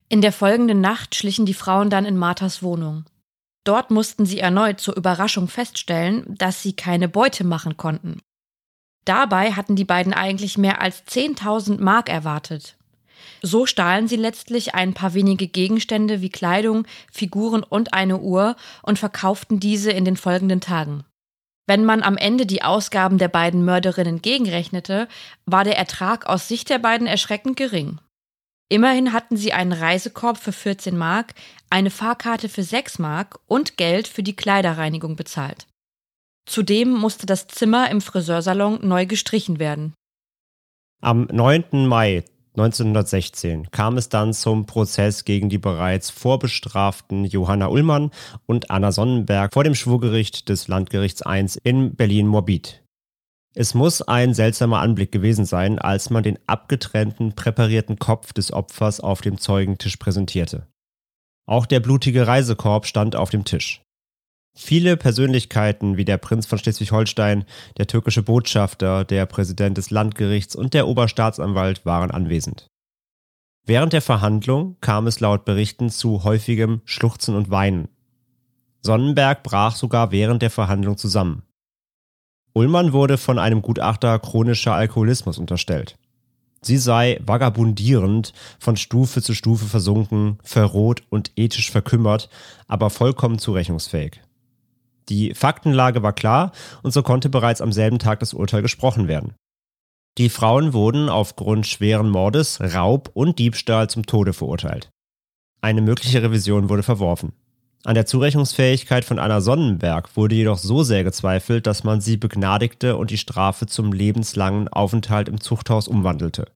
In 0.10 0.22
der 0.22 0.32
folgenden 0.32 0.82
Nacht 0.82 1.16
schlichen 1.16 1.46
die 1.46 1.54
Frauen 1.54 1.90
dann 1.90 2.06
in 2.06 2.18
Marthas 2.18 2.62
Wohnung. 2.62 3.06
Dort 3.64 3.92
mussten 3.92 4.26
sie 4.26 4.40
erneut 4.40 4.80
zur 4.80 4.98
Überraschung 4.98 5.48
feststellen, 5.48 6.36
dass 6.38 6.62
sie 6.62 6.74
keine 6.74 7.08
Beute 7.08 7.44
machen 7.46 7.78
konnten. 7.78 8.20
Dabei 9.06 9.54
hatten 9.54 9.76
die 9.76 9.86
beiden 9.86 10.14
eigentlich 10.14 10.58
mehr 10.58 10.82
als 10.82 11.06
10.000 11.08 11.82
Mark 11.82 12.10
erwartet. 12.10 12.78
So 13.46 13.66
stahlen 13.66 14.08
sie 14.08 14.16
letztlich 14.16 14.74
ein 14.74 14.94
paar 14.94 15.14
wenige 15.14 15.48
Gegenstände 15.48 16.22
wie 16.22 16.30
Kleidung, 16.30 16.88
Figuren 17.12 17.62
und 17.62 17.94
eine 17.94 18.20
Uhr 18.20 18.56
und 18.82 18.98
verkauften 18.98 19.60
diese 19.60 19.92
in 19.92 20.06
den 20.06 20.16
folgenden 20.16 20.62
Tagen. 20.62 21.04
Wenn 21.68 21.84
man 21.84 22.04
am 22.04 22.16
Ende 22.16 22.46
die 22.46 22.64
Ausgaben 22.64 23.18
der 23.18 23.28
beiden 23.28 23.66
Mörderinnen 23.66 24.22
gegenrechnete, 24.22 25.10
war 25.46 25.66
der 25.66 25.78
Ertrag 25.78 26.26
aus 26.26 26.48
Sicht 26.48 26.70
der 26.70 26.80
beiden 26.80 27.06
erschreckend 27.06 27.58
gering. 27.58 28.00
Immerhin 28.70 29.12
hatten 29.12 29.36
sie 29.36 29.52
einen 29.52 29.74
Reisekorb 29.74 30.38
für 30.38 30.54
14 30.54 30.98
Mark, 30.98 31.34
eine 31.70 31.90
Fahrkarte 31.90 32.48
für 32.48 32.64
6 32.64 33.00
Mark 33.00 33.40
und 33.48 33.78
Geld 33.78 34.08
für 34.08 34.24
die 34.24 34.36
Kleiderreinigung 34.36 35.16
bezahlt. 35.18 35.68
Zudem 36.46 36.92
musste 36.92 37.26
das 37.26 37.48
Zimmer 37.48 37.92
im 37.92 38.02
Friseursalon 38.02 38.80
neu 38.82 39.06
gestrichen 39.06 39.60
werden. 39.60 39.94
Am 41.02 41.28
9. 41.32 41.86
Mai 41.88 42.24
1916 42.56 43.72
kam 43.72 43.98
es 43.98 44.10
dann 44.10 44.34
zum 44.34 44.66
Prozess 44.66 45.26
gegen 45.26 45.50
die 45.50 45.58
bereits 45.58 46.12
vorbestraften 46.12 47.26
Johanna 47.26 47.68
Ullmann 47.68 48.12
und 48.46 48.70
Anna 48.70 48.92
Sonnenberg 48.92 49.54
vor 49.54 49.64
dem 49.64 49.74
Schwurgericht 49.74 50.50
des 50.50 50.68
Landgerichts 50.68 51.24
I 51.28 51.46
in 51.64 51.96
Berlin-Morbid. 51.96 52.84
Es 53.56 53.74
muss 53.74 54.02
ein 54.02 54.34
seltsamer 54.34 54.80
Anblick 54.80 55.12
gewesen 55.12 55.46
sein, 55.46 55.78
als 55.78 56.10
man 56.10 56.24
den 56.24 56.40
abgetrennten, 56.48 57.34
präparierten 57.34 58.00
Kopf 58.00 58.34
des 58.34 58.52
Opfers 58.52 59.00
auf 59.00 59.22
dem 59.22 59.38
Zeugentisch 59.38 59.98
präsentierte. 59.98 60.68
Auch 61.46 61.66
der 61.66 61.80
blutige 61.80 62.26
Reisekorb 62.26 62.86
stand 62.86 63.16
auf 63.16 63.30
dem 63.30 63.46
Tisch. 63.46 63.83
Viele 64.56 64.98
Persönlichkeiten 64.98 65.98
wie 65.98 66.06
der 66.06 66.18
Prinz 66.18 66.46
von 66.46 66.60
Schleswig-Holstein, 66.60 67.46
der 67.78 67.88
türkische 67.88 68.22
Botschafter, 68.22 69.04
der 69.04 69.26
Präsident 69.26 69.78
des 69.78 69.90
Landgerichts 69.90 70.56
und 70.56 70.76
der 70.76 70.88
Oberstaatsanwalt 70.88 71.86
waren 71.86 72.12
anwesend. 72.12 72.68
Während 73.66 73.94
der 73.94 74.02
Verhandlung 74.02 74.78
kam 74.80 75.08
es 75.08 75.20
laut 75.20 75.46
Berichten 75.46 75.90
zu 75.90 76.24
häufigem 76.24 76.82
Schluchzen 76.86 77.36
und 77.36 77.50
Weinen. 77.50 77.88
Sonnenberg 78.82 79.42
brach 79.42 79.76
sogar 79.76 80.12
während 80.12 80.42
der 80.42 80.52
Verhandlung 80.52 80.98
zusammen. 80.98 81.44
Ullmann 82.54 82.94
wurde 82.94 83.18
von 83.18 83.40
einem 83.40 83.62
Gutachter 83.62 84.20
chronischer 84.20 84.74
Alkoholismus 84.74 85.40
unterstellt. 85.40 85.98
Sie 86.62 86.78
sei 86.78 87.20
vagabundierend, 87.26 88.34
von 88.60 88.78
Stufe 88.78 89.22
zu 89.22 89.34
Stufe 89.34 89.66
versunken, 89.66 90.38
verroht 90.44 91.02
und 91.10 91.32
ethisch 91.36 91.72
verkümmert, 91.72 92.30
aber 92.68 92.90
vollkommen 92.90 93.40
zurechnungsfähig. 93.40 94.22
Die 95.10 95.34
Faktenlage 95.34 96.04
war 96.04 96.14
klar 96.14 96.52
und 96.82 96.92
so 96.92 97.04
konnte 97.04 97.30
bereits 97.30 97.62
am 97.62 97.72
selben 97.72 98.00
Tag 98.00 98.20
das 98.20 98.34
Urteil 98.34 98.62
gesprochen 98.62 99.08
werden. 99.08 99.36
Die 100.18 100.30
Frauen 100.30 100.74
wurden 100.74 101.10
aufgrund 101.10 101.66
schweren 101.66 102.10
Mordes, 102.10 102.60
Raub 102.62 103.10
und 103.14 103.40
Diebstahl 103.40 103.90
zum 103.90 104.06
Tode 104.06 104.34
verurteilt. 104.34 104.90
Eine 105.62 105.82
mögliche 105.82 106.22
Revision 106.22 106.70
wurde 106.70 106.84
verworfen. 106.84 107.34
An 107.84 107.96
der 107.96 108.06
Zurechnungsfähigkeit 108.06 109.04
von 109.04 109.20
Anna 109.20 109.42
Sonnenberg 109.42 110.16
wurde 110.16 110.36
jedoch 110.36 110.58
so 110.58 110.84
sehr 110.84 111.04
gezweifelt, 111.04 111.68
dass 111.68 111.84
man 111.84 112.00
sie 112.00 112.16
begnadigte 112.16 112.96
und 112.96 113.12
die 113.12 113.18
Strafe 113.18 113.66
zum 113.66 113.92
lebenslangen 113.92 114.68
Aufenthalt 114.68 115.28
im 115.28 115.42
Zuchthaus 115.42 115.88
umwandelte. 115.88 116.52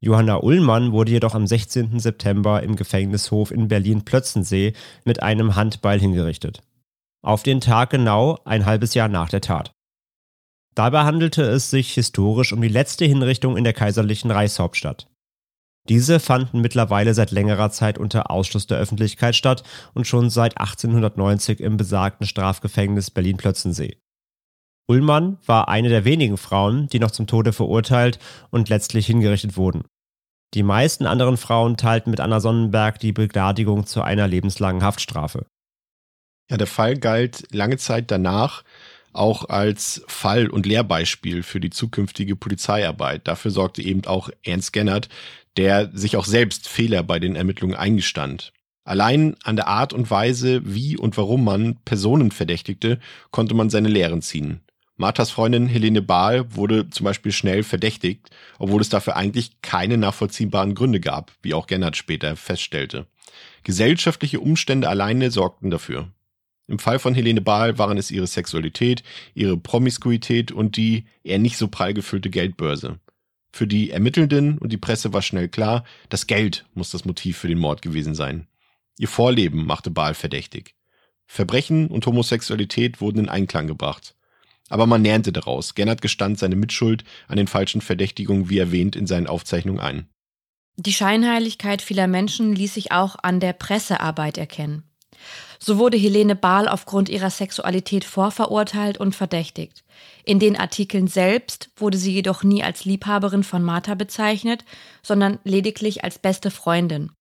Johanna 0.00 0.42
Ullmann 0.42 0.92
wurde 0.92 1.12
jedoch 1.12 1.34
am 1.34 1.46
16. 1.46 2.00
September 2.00 2.62
im 2.62 2.74
Gefängnishof 2.74 3.50
in 3.50 3.68
Berlin-Plötzensee 3.68 4.72
mit 5.04 5.22
einem 5.22 5.54
Handbeil 5.54 6.00
hingerichtet 6.00 6.62
auf 7.22 7.42
den 7.42 7.60
Tag 7.60 7.90
genau 7.90 8.38
ein 8.44 8.66
halbes 8.66 8.94
Jahr 8.94 9.08
nach 9.08 9.28
der 9.28 9.40
Tat. 9.40 9.72
Dabei 10.74 11.02
handelte 11.02 11.42
es 11.42 11.70
sich 11.70 11.92
historisch 11.94 12.52
um 12.52 12.62
die 12.62 12.68
letzte 12.68 13.04
Hinrichtung 13.04 13.56
in 13.56 13.64
der 13.64 13.72
kaiserlichen 13.72 14.30
Reichshauptstadt. 14.30 15.08
Diese 15.88 16.20
fanden 16.20 16.60
mittlerweile 16.60 17.14
seit 17.14 17.30
längerer 17.30 17.70
Zeit 17.70 17.98
unter 17.98 18.30
Ausschluss 18.30 18.66
der 18.66 18.78
Öffentlichkeit 18.78 19.34
statt 19.34 19.64
und 19.94 20.06
schon 20.06 20.30
seit 20.30 20.58
1890 20.58 21.60
im 21.60 21.76
besagten 21.76 22.26
Strafgefängnis 22.26 23.10
Berlin-Plötzensee. 23.10 23.96
Ullmann 24.88 25.38
war 25.46 25.68
eine 25.68 25.88
der 25.88 26.04
wenigen 26.04 26.36
Frauen, 26.36 26.88
die 26.88 26.98
noch 26.98 27.10
zum 27.10 27.26
Tode 27.26 27.52
verurteilt 27.52 28.18
und 28.50 28.68
letztlich 28.68 29.06
hingerichtet 29.06 29.56
wurden. 29.56 29.84
Die 30.54 30.64
meisten 30.64 31.06
anderen 31.06 31.36
Frauen 31.36 31.76
teilten 31.76 32.10
mit 32.10 32.20
Anna 32.20 32.40
Sonnenberg 32.40 32.98
die 32.98 33.12
Begnadigung 33.12 33.86
zu 33.86 34.02
einer 34.02 34.26
lebenslangen 34.26 34.82
Haftstrafe. 34.82 35.46
Ja, 36.50 36.56
der 36.56 36.66
Fall 36.66 36.98
galt 36.98 37.46
lange 37.52 37.78
Zeit 37.78 38.10
danach 38.10 38.64
auch 39.12 39.48
als 39.48 40.02
Fall- 40.06 40.48
und 40.48 40.66
Lehrbeispiel 40.66 41.42
für 41.42 41.60
die 41.60 41.70
zukünftige 41.70 42.36
Polizeiarbeit. 42.36 43.26
Dafür 43.26 43.50
sorgte 43.50 43.82
eben 43.82 44.04
auch 44.04 44.30
Ernst 44.44 44.72
Gennert, 44.72 45.08
der 45.56 45.90
sich 45.92 46.16
auch 46.16 46.24
selbst 46.24 46.68
Fehler 46.68 47.02
bei 47.02 47.18
den 47.18 47.36
Ermittlungen 47.36 47.74
eingestand. 47.74 48.52
Allein 48.84 49.36
an 49.44 49.56
der 49.56 49.68
Art 49.68 49.92
und 49.92 50.10
Weise, 50.10 50.62
wie 50.64 50.96
und 50.96 51.16
warum 51.16 51.44
man 51.44 51.76
Personen 51.84 52.30
verdächtigte, 52.30 52.98
konnte 53.30 53.54
man 53.54 53.70
seine 53.70 53.88
Lehren 53.88 54.22
ziehen. 54.22 54.60
Marthas 54.96 55.30
Freundin 55.30 55.66
Helene 55.66 56.02
Bahl 56.02 56.54
wurde 56.54 56.90
zum 56.90 57.04
Beispiel 57.04 57.32
schnell 57.32 57.62
verdächtigt, 57.62 58.30
obwohl 58.58 58.80
es 58.80 58.88
dafür 58.88 59.16
eigentlich 59.16 59.62
keine 59.62 59.96
nachvollziehbaren 59.96 60.74
Gründe 60.74 61.00
gab, 61.00 61.32
wie 61.42 61.54
auch 61.54 61.66
Gennert 61.66 61.96
später 61.96 62.36
feststellte. 62.36 63.06
Gesellschaftliche 63.62 64.40
Umstände 64.40 64.88
alleine 64.88 65.30
sorgten 65.30 65.70
dafür. 65.70 66.08
Im 66.70 66.78
Fall 66.78 67.00
von 67.00 67.14
Helene 67.14 67.40
Bahl 67.40 67.78
waren 67.78 67.98
es 67.98 68.12
ihre 68.12 68.28
Sexualität, 68.28 69.02
ihre 69.34 69.56
Promiskuität 69.56 70.52
und 70.52 70.76
die 70.76 71.04
eher 71.24 71.40
nicht 71.40 71.56
so 71.56 71.66
prall 71.66 71.94
gefüllte 71.94 72.30
Geldbörse. 72.30 73.00
Für 73.52 73.66
die 73.66 73.90
Ermittelnden 73.90 74.56
und 74.56 74.72
die 74.72 74.76
Presse 74.76 75.12
war 75.12 75.20
schnell 75.20 75.48
klar, 75.48 75.82
das 76.10 76.28
Geld 76.28 76.64
muss 76.74 76.90
das 76.90 77.04
Motiv 77.04 77.38
für 77.38 77.48
den 77.48 77.58
Mord 77.58 77.82
gewesen 77.82 78.14
sein. 78.14 78.46
Ihr 78.98 79.08
Vorleben 79.08 79.66
machte 79.66 79.90
Bahl 79.90 80.14
verdächtig. 80.14 80.76
Verbrechen 81.26 81.88
und 81.88 82.06
Homosexualität 82.06 83.00
wurden 83.00 83.18
in 83.18 83.28
Einklang 83.28 83.66
gebracht. 83.66 84.14
Aber 84.68 84.86
man 84.86 85.02
lernte 85.02 85.32
daraus. 85.32 85.74
Gernert 85.74 86.00
gestand 86.00 86.38
seine 86.38 86.54
Mitschuld 86.54 87.02
an 87.26 87.36
den 87.36 87.48
falschen 87.48 87.80
Verdächtigungen, 87.80 88.48
wie 88.48 88.58
erwähnt, 88.58 88.94
in 88.94 89.08
seinen 89.08 89.26
Aufzeichnungen 89.26 89.80
ein. 89.80 90.06
Die 90.76 90.92
Scheinheiligkeit 90.92 91.82
vieler 91.82 92.06
Menschen 92.06 92.54
ließ 92.54 92.74
sich 92.74 92.92
auch 92.92 93.16
an 93.20 93.40
der 93.40 93.54
Pressearbeit 93.54 94.38
erkennen. 94.38 94.84
So 95.62 95.76
wurde 95.76 95.98
Helene 95.98 96.36
Bahl 96.36 96.68
aufgrund 96.68 97.10
ihrer 97.10 97.28
Sexualität 97.28 98.04
vorverurteilt 98.04 98.98
und 98.98 99.14
verdächtigt. 99.14 99.84
In 100.24 100.38
den 100.38 100.56
Artikeln 100.56 101.06
selbst 101.06 101.68
wurde 101.76 101.98
sie 101.98 102.12
jedoch 102.12 102.42
nie 102.42 102.62
als 102.62 102.86
Liebhaberin 102.86 103.44
von 103.44 103.62
Martha 103.62 103.94
bezeichnet, 103.94 104.64
sondern 105.02 105.38
lediglich 105.44 106.02
als 106.02 106.18
beste 106.18 106.50
Freundin. 106.50 107.12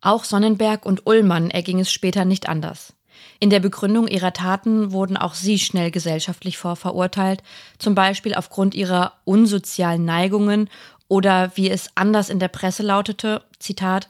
Auch 0.00 0.22
Sonnenberg 0.22 0.86
und 0.86 1.06
Ullmann 1.06 1.50
erging 1.50 1.80
es 1.80 1.90
später 1.90 2.24
nicht 2.24 2.48
anders. 2.48 2.94
In 3.40 3.50
der 3.50 3.60
Begründung 3.60 4.06
ihrer 4.06 4.32
Taten 4.32 4.92
wurden 4.92 5.16
auch 5.16 5.34
sie 5.34 5.58
schnell 5.58 5.90
gesellschaftlich 5.90 6.58
vorverurteilt, 6.58 7.42
zum 7.78 7.94
Beispiel 7.94 8.34
aufgrund 8.34 8.74
ihrer 8.74 9.14
unsozialen 9.24 10.04
Neigungen 10.04 10.70
oder 11.08 11.50
wie 11.56 11.70
es 11.70 11.90
anders 11.94 12.30
in 12.30 12.38
der 12.38 12.48
Presse 12.48 12.82
lautete, 12.82 13.42
Zitat, 13.58 14.08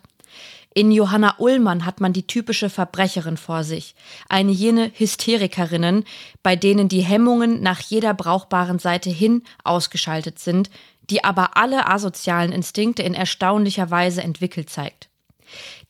in 0.76 0.92
Johanna 0.92 1.36
Ullmann 1.38 1.86
hat 1.86 2.02
man 2.02 2.12
die 2.12 2.26
typische 2.26 2.68
Verbrecherin 2.68 3.38
vor 3.38 3.64
sich, 3.64 3.94
eine 4.28 4.52
jene 4.52 4.92
Hysterikerinnen, 4.94 6.04
bei 6.42 6.54
denen 6.54 6.90
die 6.90 7.00
Hemmungen 7.00 7.62
nach 7.62 7.80
jeder 7.80 8.12
brauchbaren 8.12 8.78
Seite 8.78 9.08
hin 9.08 9.42
ausgeschaltet 9.64 10.38
sind, 10.38 10.68
die 11.08 11.24
aber 11.24 11.56
alle 11.56 11.88
asozialen 11.88 12.52
Instinkte 12.52 13.02
in 13.02 13.14
erstaunlicher 13.14 13.90
Weise 13.90 14.22
entwickelt 14.22 14.68
zeigt. 14.68 15.08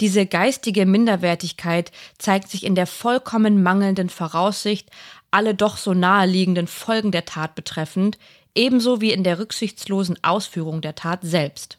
Diese 0.00 0.24
geistige 0.24 0.86
Minderwertigkeit 0.86 1.90
zeigt 2.16 2.48
sich 2.48 2.62
in 2.62 2.76
der 2.76 2.86
vollkommen 2.86 3.64
mangelnden 3.64 4.08
Voraussicht, 4.08 4.88
alle 5.32 5.56
doch 5.56 5.78
so 5.78 5.94
naheliegenden 5.94 6.68
Folgen 6.68 7.10
der 7.10 7.24
Tat 7.24 7.56
betreffend, 7.56 8.18
ebenso 8.54 9.00
wie 9.00 9.10
in 9.10 9.24
der 9.24 9.40
rücksichtslosen 9.40 10.22
Ausführung 10.22 10.80
der 10.80 10.94
Tat 10.94 11.22
selbst. 11.22 11.78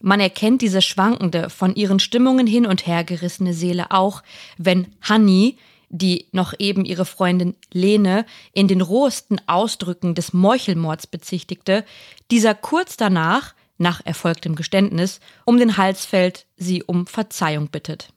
Man 0.00 0.20
erkennt 0.20 0.62
diese 0.62 0.82
schwankende, 0.82 1.50
von 1.50 1.74
ihren 1.74 1.98
Stimmungen 1.98 2.46
hin 2.46 2.66
und 2.66 2.86
her 2.86 3.04
gerissene 3.04 3.54
Seele 3.54 3.90
auch, 3.90 4.22
wenn 4.58 4.88
Hanni, 5.00 5.56
die 5.88 6.26
noch 6.32 6.54
eben 6.58 6.84
ihre 6.84 7.04
Freundin 7.04 7.54
Lene 7.72 8.26
in 8.52 8.68
den 8.68 8.80
rohesten 8.80 9.40
Ausdrücken 9.46 10.14
des 10.14 10.32
Meuchelmords 10.32 11.06
bezichtigte, 11.06 11.84
dieser 12.30 12.54
kurz 12.54 12.96
danach, 12.96 13.54
nach 13.78 14.00
erfolgtem 14.04 14.54
Geständnis, 14.54 15.20
um 15.44 15.58
den 15.58 15.76
Hals 15.76 16.04
fällt, 16.04 16.46
sie 16.56 16.82
um 16.82 17.06
Verzeihung 17.06 17.68
bittet. 17.68 18.08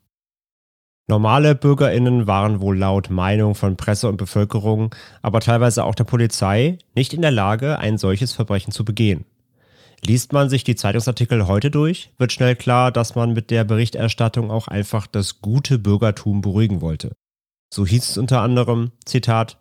Normale 1.10 1.56
Bürgerinnen 1.56 2.28
waren 2.28 2.60
wohl 2.60 2.78
laut 2.78 3.10
Meinung 3.10 3.56
von 3.56 3.78
Presse 3.78 4.10
und 4.10 4.18
Bevölkerung, 4.18 4.94
aber 5.22 5.40
teilweise 5.40 5.86
auch 5.86 5.96
der 5.96 6.04
Polizei, 6.04 6.80
nicht 6.96 7.14
in 7.14 7.22
der 7.22 7.32
Lage, 7.32 7.80
ein 7.80 7.98
solches 7.98 8.34
Verbrechen 8.34 8.74
zu 8.74 8.84
begehen. 8.84 9.24
Liest 10.06 10.32
man 10.32 10.50
sich 10.50 10.64
die 10.64 10.76
Zeitungsartikel 10.76 11.48
heute 11.48 11.72
durch, 11.72 12.12
wird 12.18 12.32
schnell 12.32 12.56
klar, 12.56 12.92
dass 12.92 13.16
man 13.16 13.34
mit 13.34 13.50
der 13.52 13.64
Berichterstattung 13.64 14.52
auch 14.52 14.68
einfach 14.68 15.08
das 15.08 15.42
gute 15.42 15.80
Bürgertum 15.80 16.42
beruhigen 16.42 16.82
wollte. 16.82 17.14
So 17.74 17.86
hieß 17.86 18.10
es 18.10 18.18
unter 18.18 18.42
anderem, 18.42 18.92
Zitat, 19.06 19.58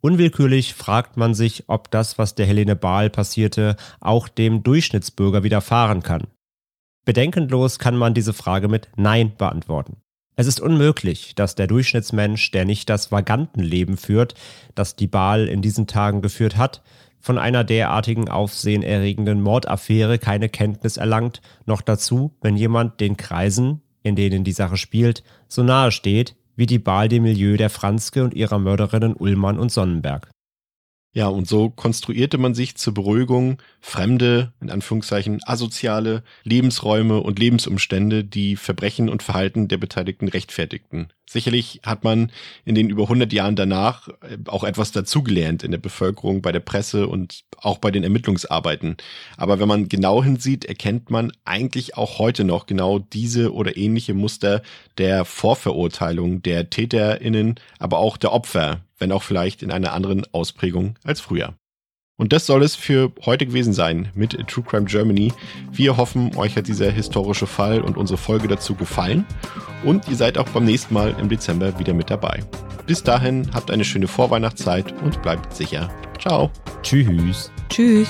Unwillkürlich 0.00 0.74
fragt 0.74 1.16
man 1.16 1.34
sich, 1.34 1.64
ob 1.68 1.90
das, 1.90 2.18
was 2.18 2.34
der 2.34 2.46
Helene 2.46 2.76
Bahl 2.76 3.10
passierte, 3.10 3.76
auch 4.00 4.28
dem 4.28 4.62
Durchschnittsbürger 4.62 5.42
widerfahren 5.42 6.02
kann. 6.02 6.28
Bedenkenlos 7.04 7.78
kann 7.78 7.96
man 7.96 8.14
diese 8.14 8.32
Frage 8.32 8.68
mit 8.68 8.88
Nein 8.96 9.32
beantworten. 9.36 9.96
Es 10.36 10.46
ist 10.46 10.60
unmöglich, 10.60 11.34
dass 11.34 11.54
der 11.54 11.66
Durchschnittsmensch, 11.66 12.50
der 12.50 12.66
nicht 12.66 12.90
das 12.90 13.10
Vagantenleben 13.10 13.96
führt, 13.96 14.34
das 14.74 14.94
die 14.94 15.06
Bahl 15.06 15.48
in 15.48 15.62
diesen 15.62 15.86
Tagen 15.86 16.20
geführt 16.20 16.56
hat, 16.58 16.82
von 17.20 17.38
einer 17.38 17.64
derartigen 17.64 18.28
aufsehenerregenden 18.28 19.40
Mordaffäre 19.40 20.18
keine 20.18 20.48
Kenntnis 20.48 20.96
erlangt, 20.96 21.40
noch 21.64 21.80
dazu, 21.80 22.34
wenn 22.40 22.56
jemand 22.56 23.00
den 23.00 23.16
Kreisen, 23.16 23.82
in 24.02 24.16
denen 24.16 24.44
die 24.44 24.52
Sache 24.52 24.76
spielt, 24.76 25.24
so 25.48 25.62
nahe 25.62 25.90
steht, 25.90 26.36
wie 26.56 26.66
die 26.66 26.78
Baal 26.78 27.08
dem 27.08 27.24
Milieu 27.24 27.56
der 27.56 27.70
Franzke 27.70 28.24
und 28.24 28.34
ihrer 28.34 28.58
Mörderinnen 28.58 29.14
Ullmann 29.14 29.58
und 29.58 29.70
Sonnenberg. 29.70 30.30
Ja, 31.16 31.28
und 31.28 31.48
so 31.48 31.70
konstruierte 31.70 32.36
man 32.36 32.54
sich 32.54 32.76
zur 32.76 32.92
Beruhigung 32.92 33.56
fremde, 33.80 34.52
in 34.60 34.68
Anführungszeichen 34.68 35.40
asoziale 35.46 36.22
Lebensräume 36.44 37.22
und 37.22 37.38
Lebensumstände, 37.38 38.22
die 38.22 38.54
Verbrechen 38.54 39.08
und 39.08 39.22
Verhalten 39.22 39.66
der 39.66 39.78
Beteiligten 39.78 40.28
rechtfertigten. 40.28 41.08
Sicherlich 41.24 41.80
hat 41.86 42.04
man 42.04 42.30
in 42.66 42.74
den 42.74 42.90
über 42.90 43.04
100 43.04 43.32
Jahren 43.32 43.56
danach 43.56 44.08
äh, 44.08 44.36
auch 44.44 44.62
etwas 44.62 44.92
dazugelernt 44.92 45.62
in 45.62 45.70
der 45.70 45.78
Bevölkerung, 45.78 46.42
bei 46.42 46.52
der 46.52 46.60
Presse 46.60 47.08
und 47.08 47.44
auch 47.56 47.78
bei 47.78 47.90
den 47.90 48.04
Ermittlungsarbeiten. 48.04 48.98
Aber 49.38 49.58
wenn 49.58 49.68
man 49.68 49.88
genau 49.88 50.22
hinsieht, 50.22 50.66
erkennt 50.66 51.08
man 51.08 51.32
eigentlich 51.46 51.96
auch 51.96 52.18
heute 52.18 52.44
noch 52.44 52.66
genau 52.66 52.98
diese 52.98 53.54
oder 53.54 53.78
ähnliche 53.78 54.12
Muster 54.12 54.60
der 54.98 55.24
Vorverurteilung 55.24 56.42
der 56.42 56.68
TäterInnen, 56.68 57.54
aber 57.78 58.00
auch 58.00 58.18
der 58.18 58.34
Opfer, 58.34 58.82
wenn 58.98 59.12
auch 59.12 59.22
vielleicht 59.22 59.62
in 59.62 59.70
einer 59.70 59.92
anderen 59.92 60.24
Ausprägung 60.32 60.96
als 61.04 61.20
früher. 61.20 61.54
Und 62.18 62.32
das 62.32 62.46
soll 62.46 62.62
es 62.62 62.74
für 62.74 63.12
heute 63.26 63.46
gewesen 63.46 63.74
sein 63.74 64.10
mit 64.14 64.32
True 64.48 64.64
Crime 64.64 64.86
Germany. 64.86 65.32
Wir 65.70 65.98
hoffen, 65.98 66.34
euch 66.36 66.56
hat 66.56 66.66
dieser 66.66 66.90
historische 66.90 67.46
Fall 67.46 67.82
und 67.82 67.98
unsere 67.98 68.16
Folge 68.16 68.48
dazu 68.48 68.74
gefallen. 68.74 69.26
Und 69.84 70.08
ihr 70.08 70.16
seid 70.16 70.38
auch 70.38 70.48
beim 70.48 70.64
nächsten 70.64 70.94
Mal 70.94 71.14
im 71.20 71.28
Dezember 71.28 71.78
wieder 71.78 71.92
mit 71.92 72.08
dabei. 72.08 72.42
Bis 72.86 73.02
dahin 73.02 73.50
habt 73.52 73.70
eine 73.70 73.84
schöne 73.84 74.08
Vorweihnachtszeit 74.08 74.94
und 75.02 75.20
bleibt 75.20 75.54
sicher. 75.54 75.90
Ciao. 76.18 76.50
Tschüss. 76.82 77.50
Tschüss. 77.68 78.08